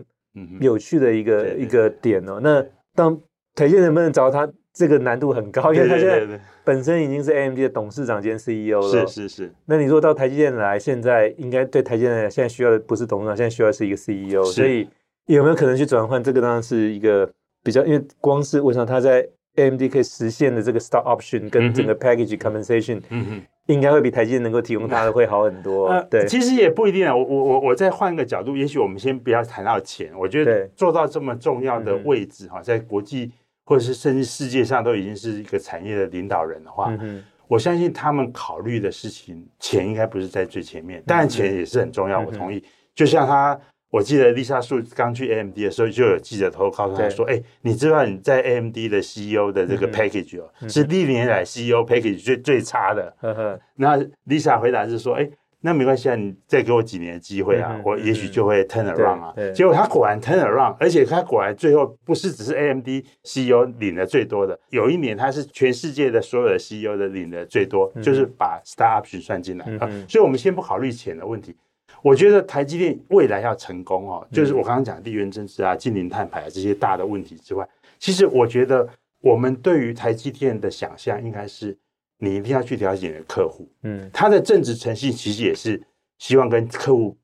[0.60, 2.38] 有趣的一个一个点哦。
[2.40, 3.20] 那当
[3.56, 4.48] 台积能不能找他？
[4.74, 9.06] 这个难度很高，因为他现在本身已经是 AMD 的董事长兼 CEO 了。
[9.06, 9.52] 是是是。
[9.66, 14.44] 那你说到台积电来，现在应该对台积电来现在需要的不是董事长，现在需要的是一个 CEO。
[14.44, 14.88] 所以
[15.26, 16.22] 有没有可能去转换？
[16.22, 17.28] 这个当然是一个
[17.62, 25.88] 比较，因为光是我想他在 AMD 可以实现的这个 stock option 跟整个 package compensation，嗯哼，应该会比台积电能够提供他的会好很多。
[25.88, 27.14] 呃，对，其实也不一定啊。
[27.14, 30.10] 我我我我再换一个角度，也许我们先不要谈到钱。
[30.18, 33.32] 我觉得做到这么重要的位置哈，在国际。
[33.64, 41.02] 或者是甚至世界上都已经是一个产业的领导人的话，嗯、我相信他们考虑的事情，钱应该不是在最前面。
[41.06, 42.62] 当然，钱也是很重要，嗯、我同意。
[42.94, 43.58] 就像他，
[43.90, 53.16] 我记得丽莎素刚去 AMD 的时候，就有记者偷偷告诉他说：“哎、欸，你知道你在 AMD 的 CEO 的这个 package 哦，嗯、是历年来 CEO package 最最差的。
[53.22, 55.30] 嗯”那丽莎回答是说：“哎、欸。”
[55.64, 59.32] 那没关系啊，你再给我几年的机会啊，嗯、我也许就会 turn around 啊。
[59.54, 62.88] 结果他果然 turn around，而且他果然最后不是只是 AMD
[63.22, 69.88] CEO 领的最多的，有一年他是全世界的所有的 CEO 的领的最多，嗯、就是把 Star Option 算进来、嗯、啊。
[70.08, 71.54] 所以我们先不考虑钱的问题，
[72.02, 77.68] 我觉得台积电未来要成功哦，就是我刚刚讲的地缘政治啊、净零碳排啊这些大的问题之外，
[78.00, 78.88] 其实我觉得
[79.20, 81.78] 我们对于台积电的想象应该是。
[82.24, 85.82] 你一定要去了解你的客户，嗯，他的正直诚信其实也是
[86.18, 87.18] 希望跟客户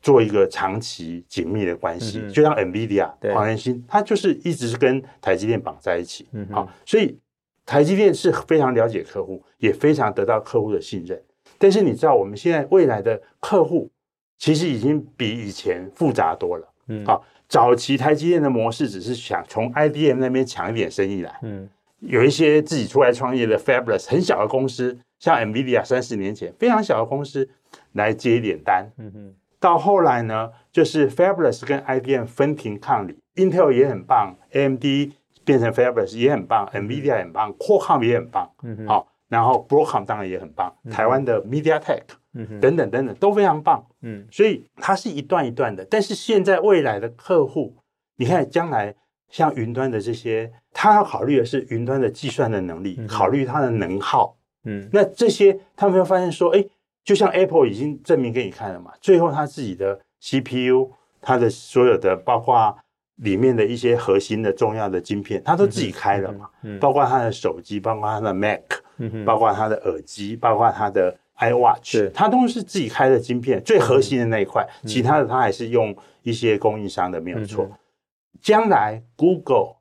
[0.00, 7.18] 做一个长期紧密的关系，嗯、就像 NVIDIA 黄仁勋，他就是一直是跟台积电绑在一起，嗯，好，所以
[7.66, 11.22] 台积电是非常了解客户，也非常得到客户的信任。
[11.58, 13.90] 但是你知道，我们现在未来的客户
[14.38, 21.68] 其实已经比以前复杂多了，嗯，好，早期台积电的模式只是想从 IDM 那边抢一点生意来，嗯。
[22.00, 27.48] 有一些自己出来创业的 Fabulous 很小的公司，像 NVIDIA 三十年前非常小的公司
[27.92, 28.90] 来接一点单。
[28.98, 29.34] 嗯哼。
[29.60, 34.84] 到后来呢，就是 Fabulous 跟 IBM 分庭抗礼，Intel 也很棒，AMD
[35.44, 38.48] 变成 Fabulous 也很棒，NVIDIA 也很棒，Qualcomm 也很棒。
[38.62, 38.86] 嗯哼。
[38.86, 42.02] 好，然后 Broadcom 当然也很棒，台湾的 MediaTek，
[42.34, 43.84] 嗯哼，等等等等都非常棒。
[44.02, 44.24] 嗯。
[44.30, 47.74] 所以它是一段一段的，但是现在未来的客户，
[48.16, 48.94] 你看将来。
[49.30, 54.36] 像云端的这些，他要考虑的是云端的计算的能力，嗯、考虑它的能耗。
[54.64, 56.64] 嗯，那这些他们会发现说，哎，
[57.04, 62.76] 就像 Apple 已经证明给你看了嘛，最后他自己的 CPU，它的所有的包括
[63.16, 66.48] 里面的一些核心的重要的晶片，它都自己开了嘛。
[66.62, 68.60] 嗯，包括它的手机，包括它的 Mac，
[68.98, 77.70] 嗯，包括它的耳机，包括它的 iWatch，它都是自己开的晶片，最核心的那一块，嗯、其他的它还是用一些供应商的，没有错。
[78.38, 79.76] 嗯将来，Google、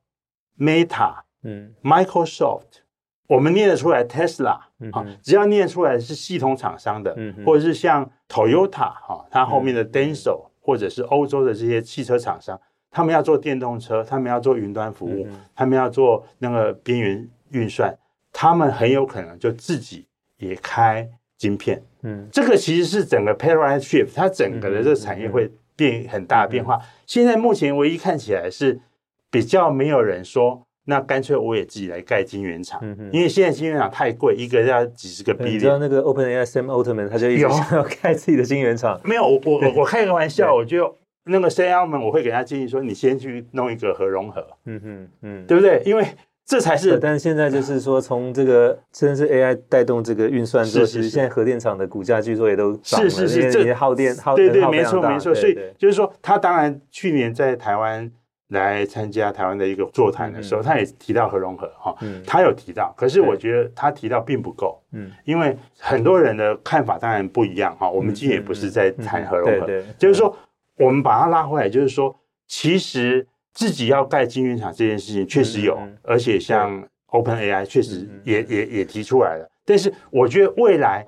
[0.58, 2.82] Meta、嗯、Microsoft，
[3.28, 17.96] 我们念得出来，Tesla，嗯、啊，只要念出来是系统厂商的，嗯、或者是像 Toyota 哈、啊，它后面的 Denso、嗯、或者是欧洲的这些汽车厂商，他们要做电动车，他们要做云端服务，嗯、他们要做那个边缘运算，
[18.34, 21.84] 他们很有可能就自己也开晶片。
[22.02, 26.76] 嗯，这个其实是整个 paradigm shift，它整个的这个产业会变很大的变化。
[26.76, 28.82] 嗯、现在目前唯一看起来是
[29.32, 30.64] 比较没有人说。
[30.90, 35.44] 那干脆我也自己来盖晶圆厂，嗯、哼因为现在晶圆厂太贵，一个要几十个 B。
[35.50, 38.98] 你知道那个 OpenAI Sam Altman 他就一直想要开自己的晶圆厂。
[39.04, 45.84] 没有，我我我开个玩笑，我就那个 Sam Altman 我会给他建议说，你先去弄一个核融合，嗯哼嗯，对不对？
[45.86, 46.08] 因为
[46.48, 46.98] 这才是。
[46.98, 55.36] 但是现在就是说， 从这个甚至是 AI 带动这个运算之后，其实现在核电厂的股价据说也都涨了，是是是，这耗电耗对对，耗没错没错。
[55.36, 58.12] 所以就是说，他当然去年在台湾。
[58.52, 67.90] 来参加台湾的一个座谈的时候，嗯、他也提到核融合哈，嗯、他有提到，可是我觉得他提到并不够，嗯，因为很多人的看法当然不一样哈。
[67.90, 69.68] 我们今天也不是在谈核融合，
[69.98, 70.34] 就是说
[70.78, 72.18] 我们把它拉回来，就是说，
[72.48, 73.28] 其实
[73.58, 81.04] 自己要盖晶圆厂这件事情确实有，嗯嗯、而且像 OpenAI 确实也、嗯、也也提出来了，但是我觉得未来。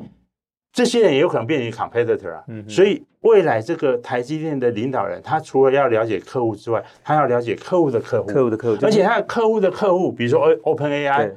[0.72, 11.36] 这些人也有可能变成 competitor 啊，所以未来这个台积电的领导人，他除了要了解客户之外，他要了解客户的客户，客户的客户，而且他的客户的客户，比如说 OpenAI，对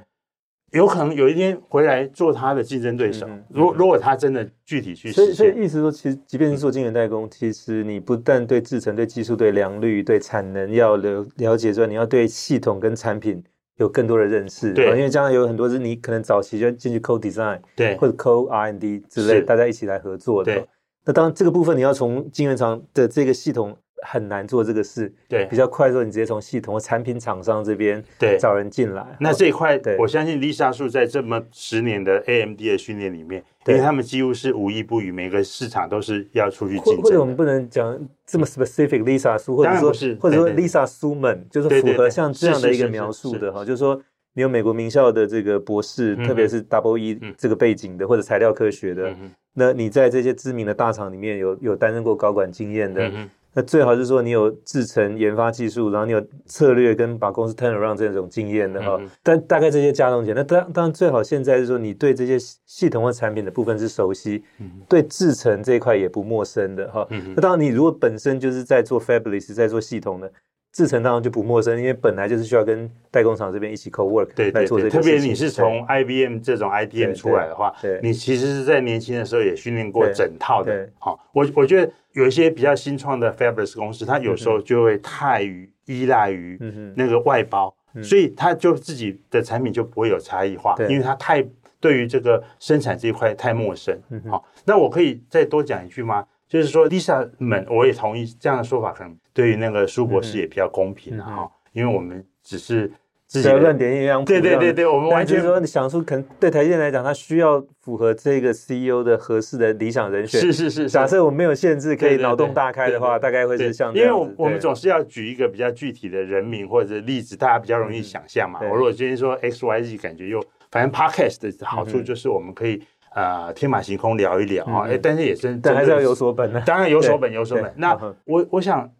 [0.73, 3.27] 有可能有一天回来做他的竞争对手。
[3.49, 13.43] 如果、嗯、如果他真的具体去，所以所以意思说，其实即便是做晶圆代工，嗯、其实你不但对制程、对技术、对良率、对产能要了了解之外，你要对系统跟产品。
[13.79, 20.55] 有更多的认识，对，因为将来有很多是你可能早期就进去 co-design，对，或者 co-R&D 之类，大家一起来合作的。
[20.55, 20.69] 对，
[21.07, 28.37] 那当然这个部分你要从晶圆厂的这个系统很难做这个事，对，比较快的时候，你直接从系统和产品厂商这边对。
[28.39, 29.07] 找人进来。
[29.21, 33.43] 那这一块，我相信 Lisa Su 在这么十年的 AMD 的训练里面。
[33.65, 37.03] 因为他们几乎是无一不语，每个市场都是要出去竞争。
[37.03, 37.97] 或者我们不能讲
[38.27, 44.03] 这么 specific Lisa Su，或者说或者说 Lisa Su 们，就是符合像这样的一个描述的哈，就是说
[44.35, 49.15] 你有美国名校的这个博士，特别是 Double E 这个背景的，或者材料科学的，
[49.55, 53.09] 那你在这些知名的大厂里面有有担任过高管经验的。
[53.55, 58.97] 那最好是说你有制成研发技术，然后你有策略跟把公司 turn around 这种经验的哈。
[58.99, 67.07] 嗯、但大概这些加总起来，那当当然最好现在是说你对这些系统或产品的部分是熟悉，嗯、对制程这一块也不陌生的哈。
[67.11, 70.33] 嗯、那当然你如果本身就是在做 fabless 在做系统的
[70.73, 74.97] 制程，当然就不陌生，因为本来就是需要跟代工厂这边一起 co work 对来做这些。
[74.97, 80.89] 特别你是从 IBM 这种 IDM 出来的话，对你其实是在年轻的时候也训练过整套的。
[80.99, 81.93] 好，我我觉得。
[82.13, 86.59] 有一些比较新创的 fabless 公司，它有时候就会太于依赖于
[86.97, 91.43] 那个外包，嗯、所以它就自己的产品就不会有差异化，对因为它太
[91.81, 93.95] 对于这个生产这一块太陌生。
[93.97, 96.27] 好、嗯哦，那我可以再多讲一句吗？
[96.49, 102.93] 就是说，Lisa 们，我也同意这样的说法，可能对于那个苏博士也比较公平哈、嗯哦，因为我们只是。
[103.41, 110.39] 只要乱点一样，对对对对，我们完全说，你想说，可能对台积电来讲，它需要符合这个 CEO 的合适的理想人选。
[110.39, 113.95] 是是是，假设我没有限制，可以脑洞大开的话，大概会是像。
[113.95, 118.61] 因为我们总是要举一个比较具体的人名或者例子，大家比较容易想象嘛。
[118.63, 122.83] 我如果今天说 X Y Z，感觉又反正 Podcast 的好处就是我们可以
[123.15, 126.61] 呃天马行空聊一聊啊，哎，但是也是，但还是要有所本的。
[126.67, 127.73] 当然有所本有所本。
[127.77, 128.91] 那我我想。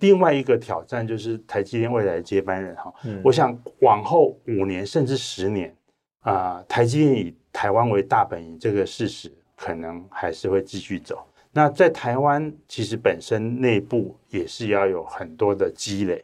[0.00, 5.74] 另外一个挑战就是台积电未来的接班人哈，嗯、我想往后五年甚至十年
[6.20, 11.26] 啊、呃，台积电以台湾为大本营这个事实可能还是会继续走。
[11.50, 16.22] 那在台湾其实本身内部也是要有很多的积累，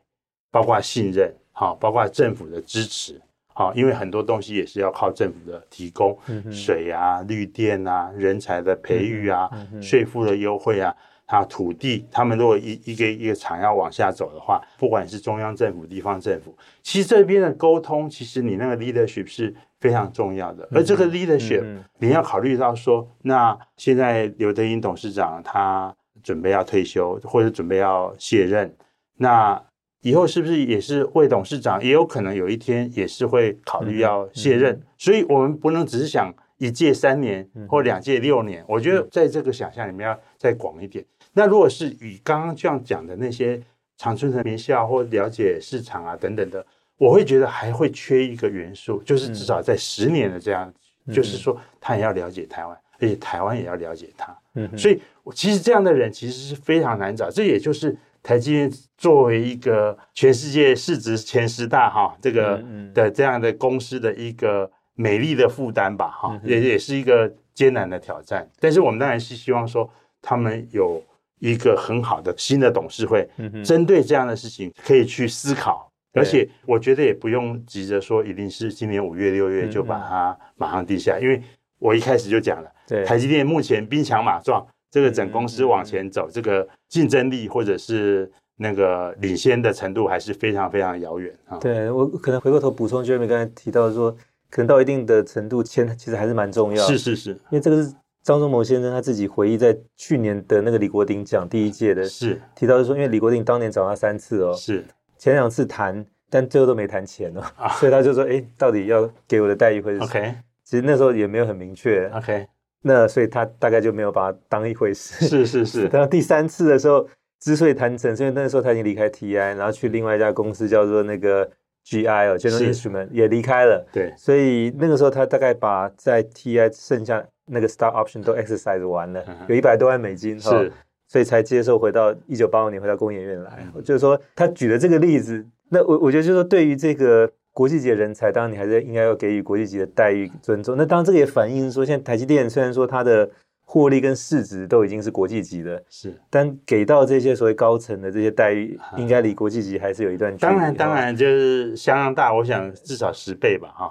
[0.50, 3.18] 包括信任，哈，包括政府的支持，
[3.54, 9.48] 哈，因为很多东西也是要靠政府的提供，嗯、水啊、绿电啊、人才的培育啊、
[9.80, 10.94] 税、嗯、负的优惠啊。
[11.32, 20.68] 啊，土地，他们如果一一个一个厂要往下走的话，不管是中央政府、地方政府，其实这边的沟通，其实你那个 leadership 是非常重要的。
[20.70, 21.64] 而这个 leadership，
[21.98, 28.76] 你要考虑到说，那现在刘德英董事长他准备要退休，或者准备要卸任，
[29.16, 29.58] 那
[30.02, 34.78] 以后是不是也是魏董事长，也有可能有一天也是会考虑要卸任？
[34.98, 41.02] 所以我们不能只是想一届三年或两届六年，我觉得在这个想象里面要再广一点。
[41.32, 43.60] 那如果是以刚刚这样讲的那些
[43.96, 46.64] 长春藤名校或了解市场啊等等的，
[46.98, 50.72] 我会觉得还会缺一个元素，就是至少在十年的这样，
[51.06, 54.36] 嗯、就是说他也要了解台湾，而且台湾也要了解他。
[54.54, 55.00] 嗯，所以
[55.34, 57.30] 其实这样的人其实是非常难找。
[57.30, 62.62] 这也就是台积电作为一个全世界市值前十大哈这个
[62.92, 68.48] 的这样的公司的一个美丽的负担吧，哈，也也是一个艰难的挑战。
[68.60, 69.88] 但是我们当然是希望说，
[70.20, 71.02] 他们有
[71.42, 73.28] 一个很好的新的董事会，
[73.64, 75.90] 针对这样的事情可以去思考。
[76.14, 81.42] 而且我觉得也不用急着说，一定是今年五月六月就把它马上定下，因为
[81.80, 91.58] 我一开始就讲了，对，台积电目前兵强马壮，这个整公司往前走，这个竞争力或者是那个领先的程度还是非常非常遥远啊。
[91.58, 94.12] 对，我可能回过头补充，Jeremy 刚才提到说，
[94.48, 96.86] 可能到一定的程度，签其实还是蛮重要。
[96.86, 97.92] 是是是，因为这个是
[98.22, 104.84] 张忠谋先生他自己回忆在去年的那个李国鼎奖第一届的，是提到说，因为李国鼎当年找他三次哦，是。
[105.18, 112.08] 前两次谈，但最后都没谈钱哦，啊、 所以他就说：“哎，到底要给我的待遇会是什么？”OK，其实那时候也没有很明确。
[112.14, 112.46] OK，
[112.82, 115.28] 那所以他大概就没有把它当一回事。
[115.28, 115.82] 是是是。
[115.90, 117.06] 等到第三次的时候，
[117.40, 121.48] 之所以谈成，因为那时候他已经离开 TI，然后去另外一家公司叫做那个
[121.86, 123.86] GI 哦，General Instrument 也离开了。
[123.92, 130.40] 对，所以那个时候他大概把在 TI 剩下那个 Stock Option 都 exercise 完了，有一百多万美金。
[130.40, 130.72] 是。
[131.08, 140.74] 所以才接受回到一九八五年回到工研院来，嗯、就是说他举的这个例子，那我我觉得就是说对于这个国际级的人才，当然你还是应该要给予国际级的待遇尊重。
[140.74, 143.28] 那当然这个也反映说，现在台积电虽然说它的
[143.64, 150.52] 获利跟市值都已经是国际级的，是，但给到这些所谓高层的这些待遇，应该离国际级还是有一段距离。
[150.52, 153.90] 当然，当然就是相当大，我想至少十倍吧，哈。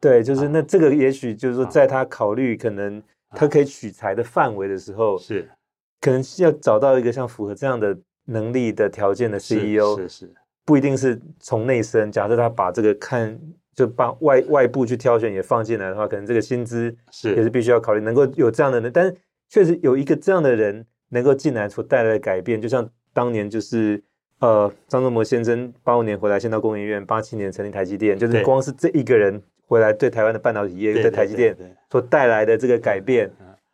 [0.00, 5.48] 对，就是那这个也许就是说，在他考虑可能他可以取材的范围的时候，是。
[6.00, 7.94] 可能是要找到一个像符合这样的
[8.24, 12.10] 能力的条件的 CEO，是是，是不一定是从内生。
[12.10, 13.38] 假设他把这个看，
[13.80, 18.92] 就把外外部去挑选也放进来的话，可能这个薪资是也是必须要考虑，能够有这样的人。
[18.92, 19.16] 但是
[19.48, 24.02] 确实有一个这样的人能够进来所带来的改变，就像当年就是
[24.40, 31.56] 呃张忠谋先生八五年回来先到工研院，八七年成立台积电，就是光是这一个人回来对台湾的半导体业对台积电
[31.90, 33.30] 所带来的这个改变。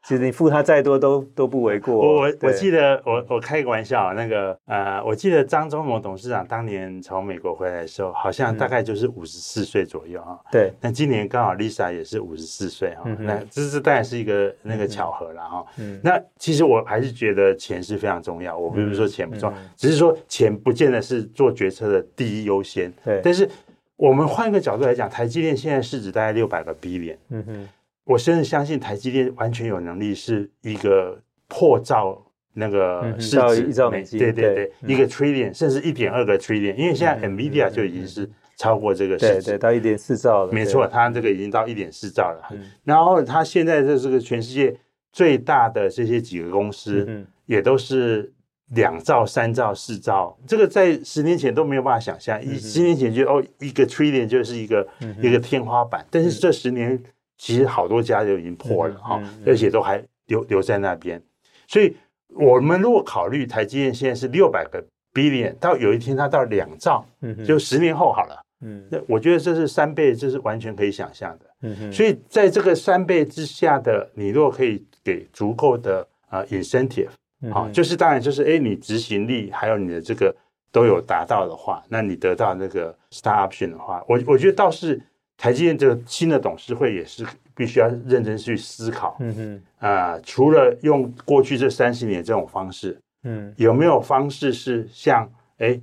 [0.06, 1.96] 其实你付他再多都都不为过。
[1.96, 10.38] 我我我记得我我开个玩笑，那个呃，我记得张忠谋董事长当年从美国回来的时候，好像大概就是五十四岁左右啊。
[10.52, 10.72] 对。
[10.80, 13.10] 那今年刚好 Lisa 也是五十四岁哈。
[13.18, 15.66] 那这是当然是一个那个巧合了哈。
[15.78, 16.00] 嗯。
[16.04, 18.56] 那其实我还是觉得钱是非常重要。
[18.56, 22.92] 我不是说钱不重要，只是说钱不见得是做决策的第一优先。
[23.04, 23.20] 对。
[23.24, 23.50] 但是
[23.96, 27.16] 我们换一个角度来讲，台积电现在市值大概六百个 billion。
[27.30, 27.68] 嗯哼。
[28.06, 42.56] 我甚至相信台积电完全有能力是一个破兆那个市值，一兆美金，对对对，一个 trillion，甚至一点二个 trillion，因为现在 NVIDIA 就已经是超过这个市值，到一点四兆了，没错，它这个已经到一点四兆了。
[42.84, 44.78] 然后它现在这是个全世界
[45.12, 48.32] 最大的这些几个公司，也都是
[48.68, 54.86] 两兆、三兆、四兆，这个在十年前都没有办法想象，一十年前就哦一个 trillion 就是一个
[55.20, 57.02] 一个天花板，但是这十年。
[57.38, 61.22] 其实好多家就已经破了哈，而且都还留留在那边，
[61.66, 61.94] 所以
[62.30, 64.82] 我们如果考虑台积电现在是六百个
[65.12, 67.04] billion，到有一天它到两兆，
[67.44, 77.10] 就十年后好了，嗯，那我觉得这是三倍，这是完全可以想象的，嗯，所以在这个三倍之下的，你如果可以给足够的啊 incentive，
[77.52, 80.34] 好，就是当然就是哎，你执行力还有你的这个
[80.72, 85.00] 都有达到的话，那你得到那个 star option 的话，我我觉得倒是。
[85.36, 87.24] 台积电这个新的董事会也是
[87.54, 95.78] 必须要认真去思考，嗯哼，啊、呃，除了用过去这三十年这种方式，嗯，有没有方式是像哎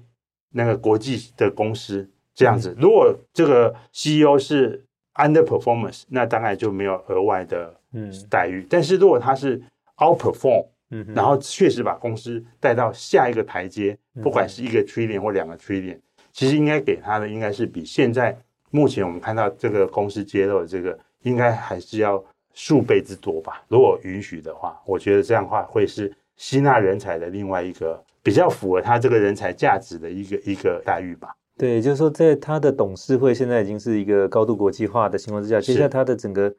[0.49, 2.71] 那个国际的公司这样子？
[2.71, 4.83] 嗯、如果这个 CEO 是
[5.15, 8.61] underperformance，那当然就没有额外的嗯待遇。
[8.61, 9.61] 嗯、但是如果他是
[9.97, 15.99] outperform，嗯哼，然后确实把公司带到下一个台阶，不管是一个 trillion 或两个 trillion，
[16.31, 18.35] 其实应该给他的应该是比现在。
[18.75, 22.21] 目前我们看到这个公司揭露的这个，应该还是要
[22.55, 23.63] 数倍之多吧？
[23.67, 31.29] 如果允许的话，我觉得这样的话会是吸纳人才的另外一个比较符合他这个人才价值的一个一个待遇吧。
[31.55, 36.51] 对，就是说，在他的董事会现在已经是一个高度国际化的情况之下，接下来他的整个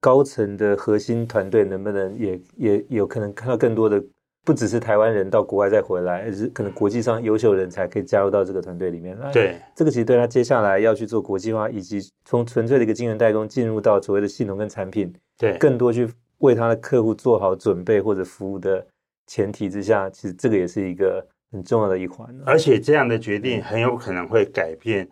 [0.00, 4.02] 高层的核心团队能不能也也有可能看到更多的？
[4.44, 9.18] 不只是台湾人到国外再回来，而是可能国际上优秀人才可以加入到这个团队里面。
[9.32, 16.08] 对，这个其实对他接下来要去做国际化，以及从纯粹的一个晶圆代工进入到所谓的系统跟产品，对，更多去
[16.38, 18.86] 为他的客户做好准备或者服务的
[19.26, 22.26] 前提之下，其实这个也是一个很重要的一环。
[22.46, 25.06] 而且这样的决定很有可能会改变，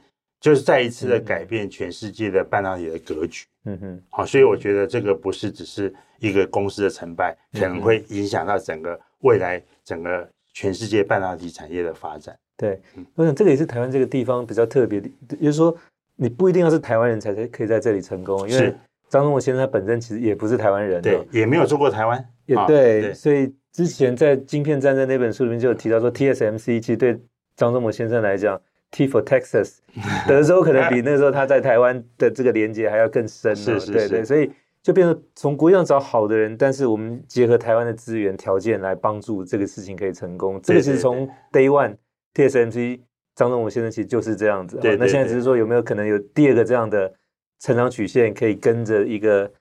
[0.46, 3.46] 就是再一次的改变全世界的半导体的格局。
[3.64, 8.98] 嗯哼，好，所以我觉得这个不是只是一个公司的成败，可能会影响到整个。
[9.20, 12.80] 未来整个全世界半导体产业的发展，对，
[13.14, 15.08] 我想这个也是台湾这个地方比较特别的，
[15.40, 15.74] 也就是说，
[16.16, 18.72] 你不一定要是台湾人才可以在这里成功，因为
[19.08, 27.18] 张忠谋先生他本身其实也不是台湾人，对，也没有做过台湾，也对，对，所以之前在《晶片战争》那本书里面就有提到说，TSMC 其实对
[27.56, 28.60] 张忠谋先生来讲
[28.90, 29.78] ，T for Texas，
[30.28, 34.50] 德州可能比那时候他在台湾的这个连接还要更深，是是是，对对，所以
[34.82, 41.96] 就变成从国际上找好的人，但是我们结合台湾的资源条件来帮助这个事情可以成功，这个其实从 Day One
[42.34, 43.00] TSMC。
[43.36, 45.00] 张忠武先生其实就是这样子，对，对，对。
[45.00, 47.12] 那现在只是说有没有可能有第二个这样的
[47.60, 49.52] 成长曲线，可以跟着一个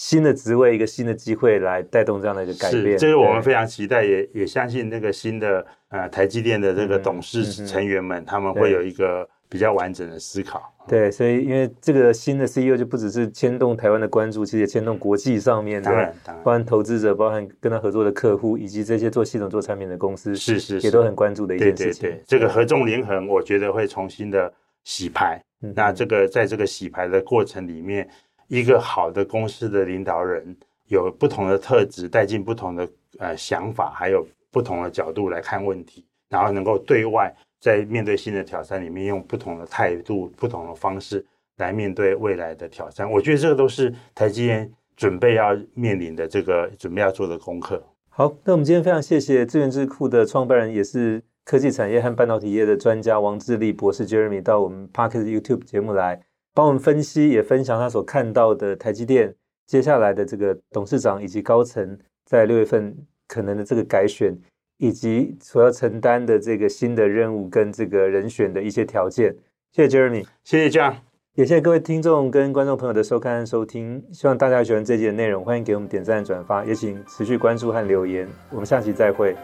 [0.00, 2.92] 新的职位、一个新的机会来带动这样的一个改变。
[2.92, 9.28] 是，这是我们非常期待，也也相信那个新的呃台积电的这个董事成员们，嗯嗯嗯、他们会有一个。
[9.52, 22.02] 比较完整的思考，对，所以因为这个新的 CEO 就不只是牵动台湾的关注，其实也牵动国际上面的，包含投资者，包含跟他合作的客户，以及这些做系统、做产品的公司，是是，是也都很关注的一件事情。
[22.02, 25.42] 对对对，这个合纵连横，我觉得会重新的洗牌。
[25.62, 28.08] 嗯、那这个在这个洗牌的过程里面，
[28.50, 30.54] 一个好的公司的领导人
[30.88, 32.88] 有不同的特质，带进不同的
[33.18, 37.34] 呃想法，还有不同的角度来看问题，然后能够对外。
[37.60, 41.22] 在面对新的挑战里面，用不同的态度、不同的方式
[41.58, 47.82] 来面对未来的挑战，我觉得这个都是台积电准备要面临的这个准备要做的功课。
[48.08, 56.18] 好，那我们今天非常谢谢资源智库的创办人，也是科技产业和半导体业的专家王智立博士 Jeremy 到我们 Podcast YouTube 节目来
[56.54, 59.34] 帮我们分析，也分享他所看到的台积电
[59.66, 62.96] 接下来的这个董事长以及高层在六月份
[63.26, 64.38] 可能的这个改选。
[64.82, 69.36] 以及所要承担的这个新的任务跟这个人选的一些条件，
[69.72, 70.94] 谢谢 Jeremy，谢谢 John，
[71.34, 79.36] 也谢谢各位听众跟观众朋友的收看和收听，希望大家喜欢这集的内容，欢迎给我们点赞转发，也请持续关注和留言，我们下期再会。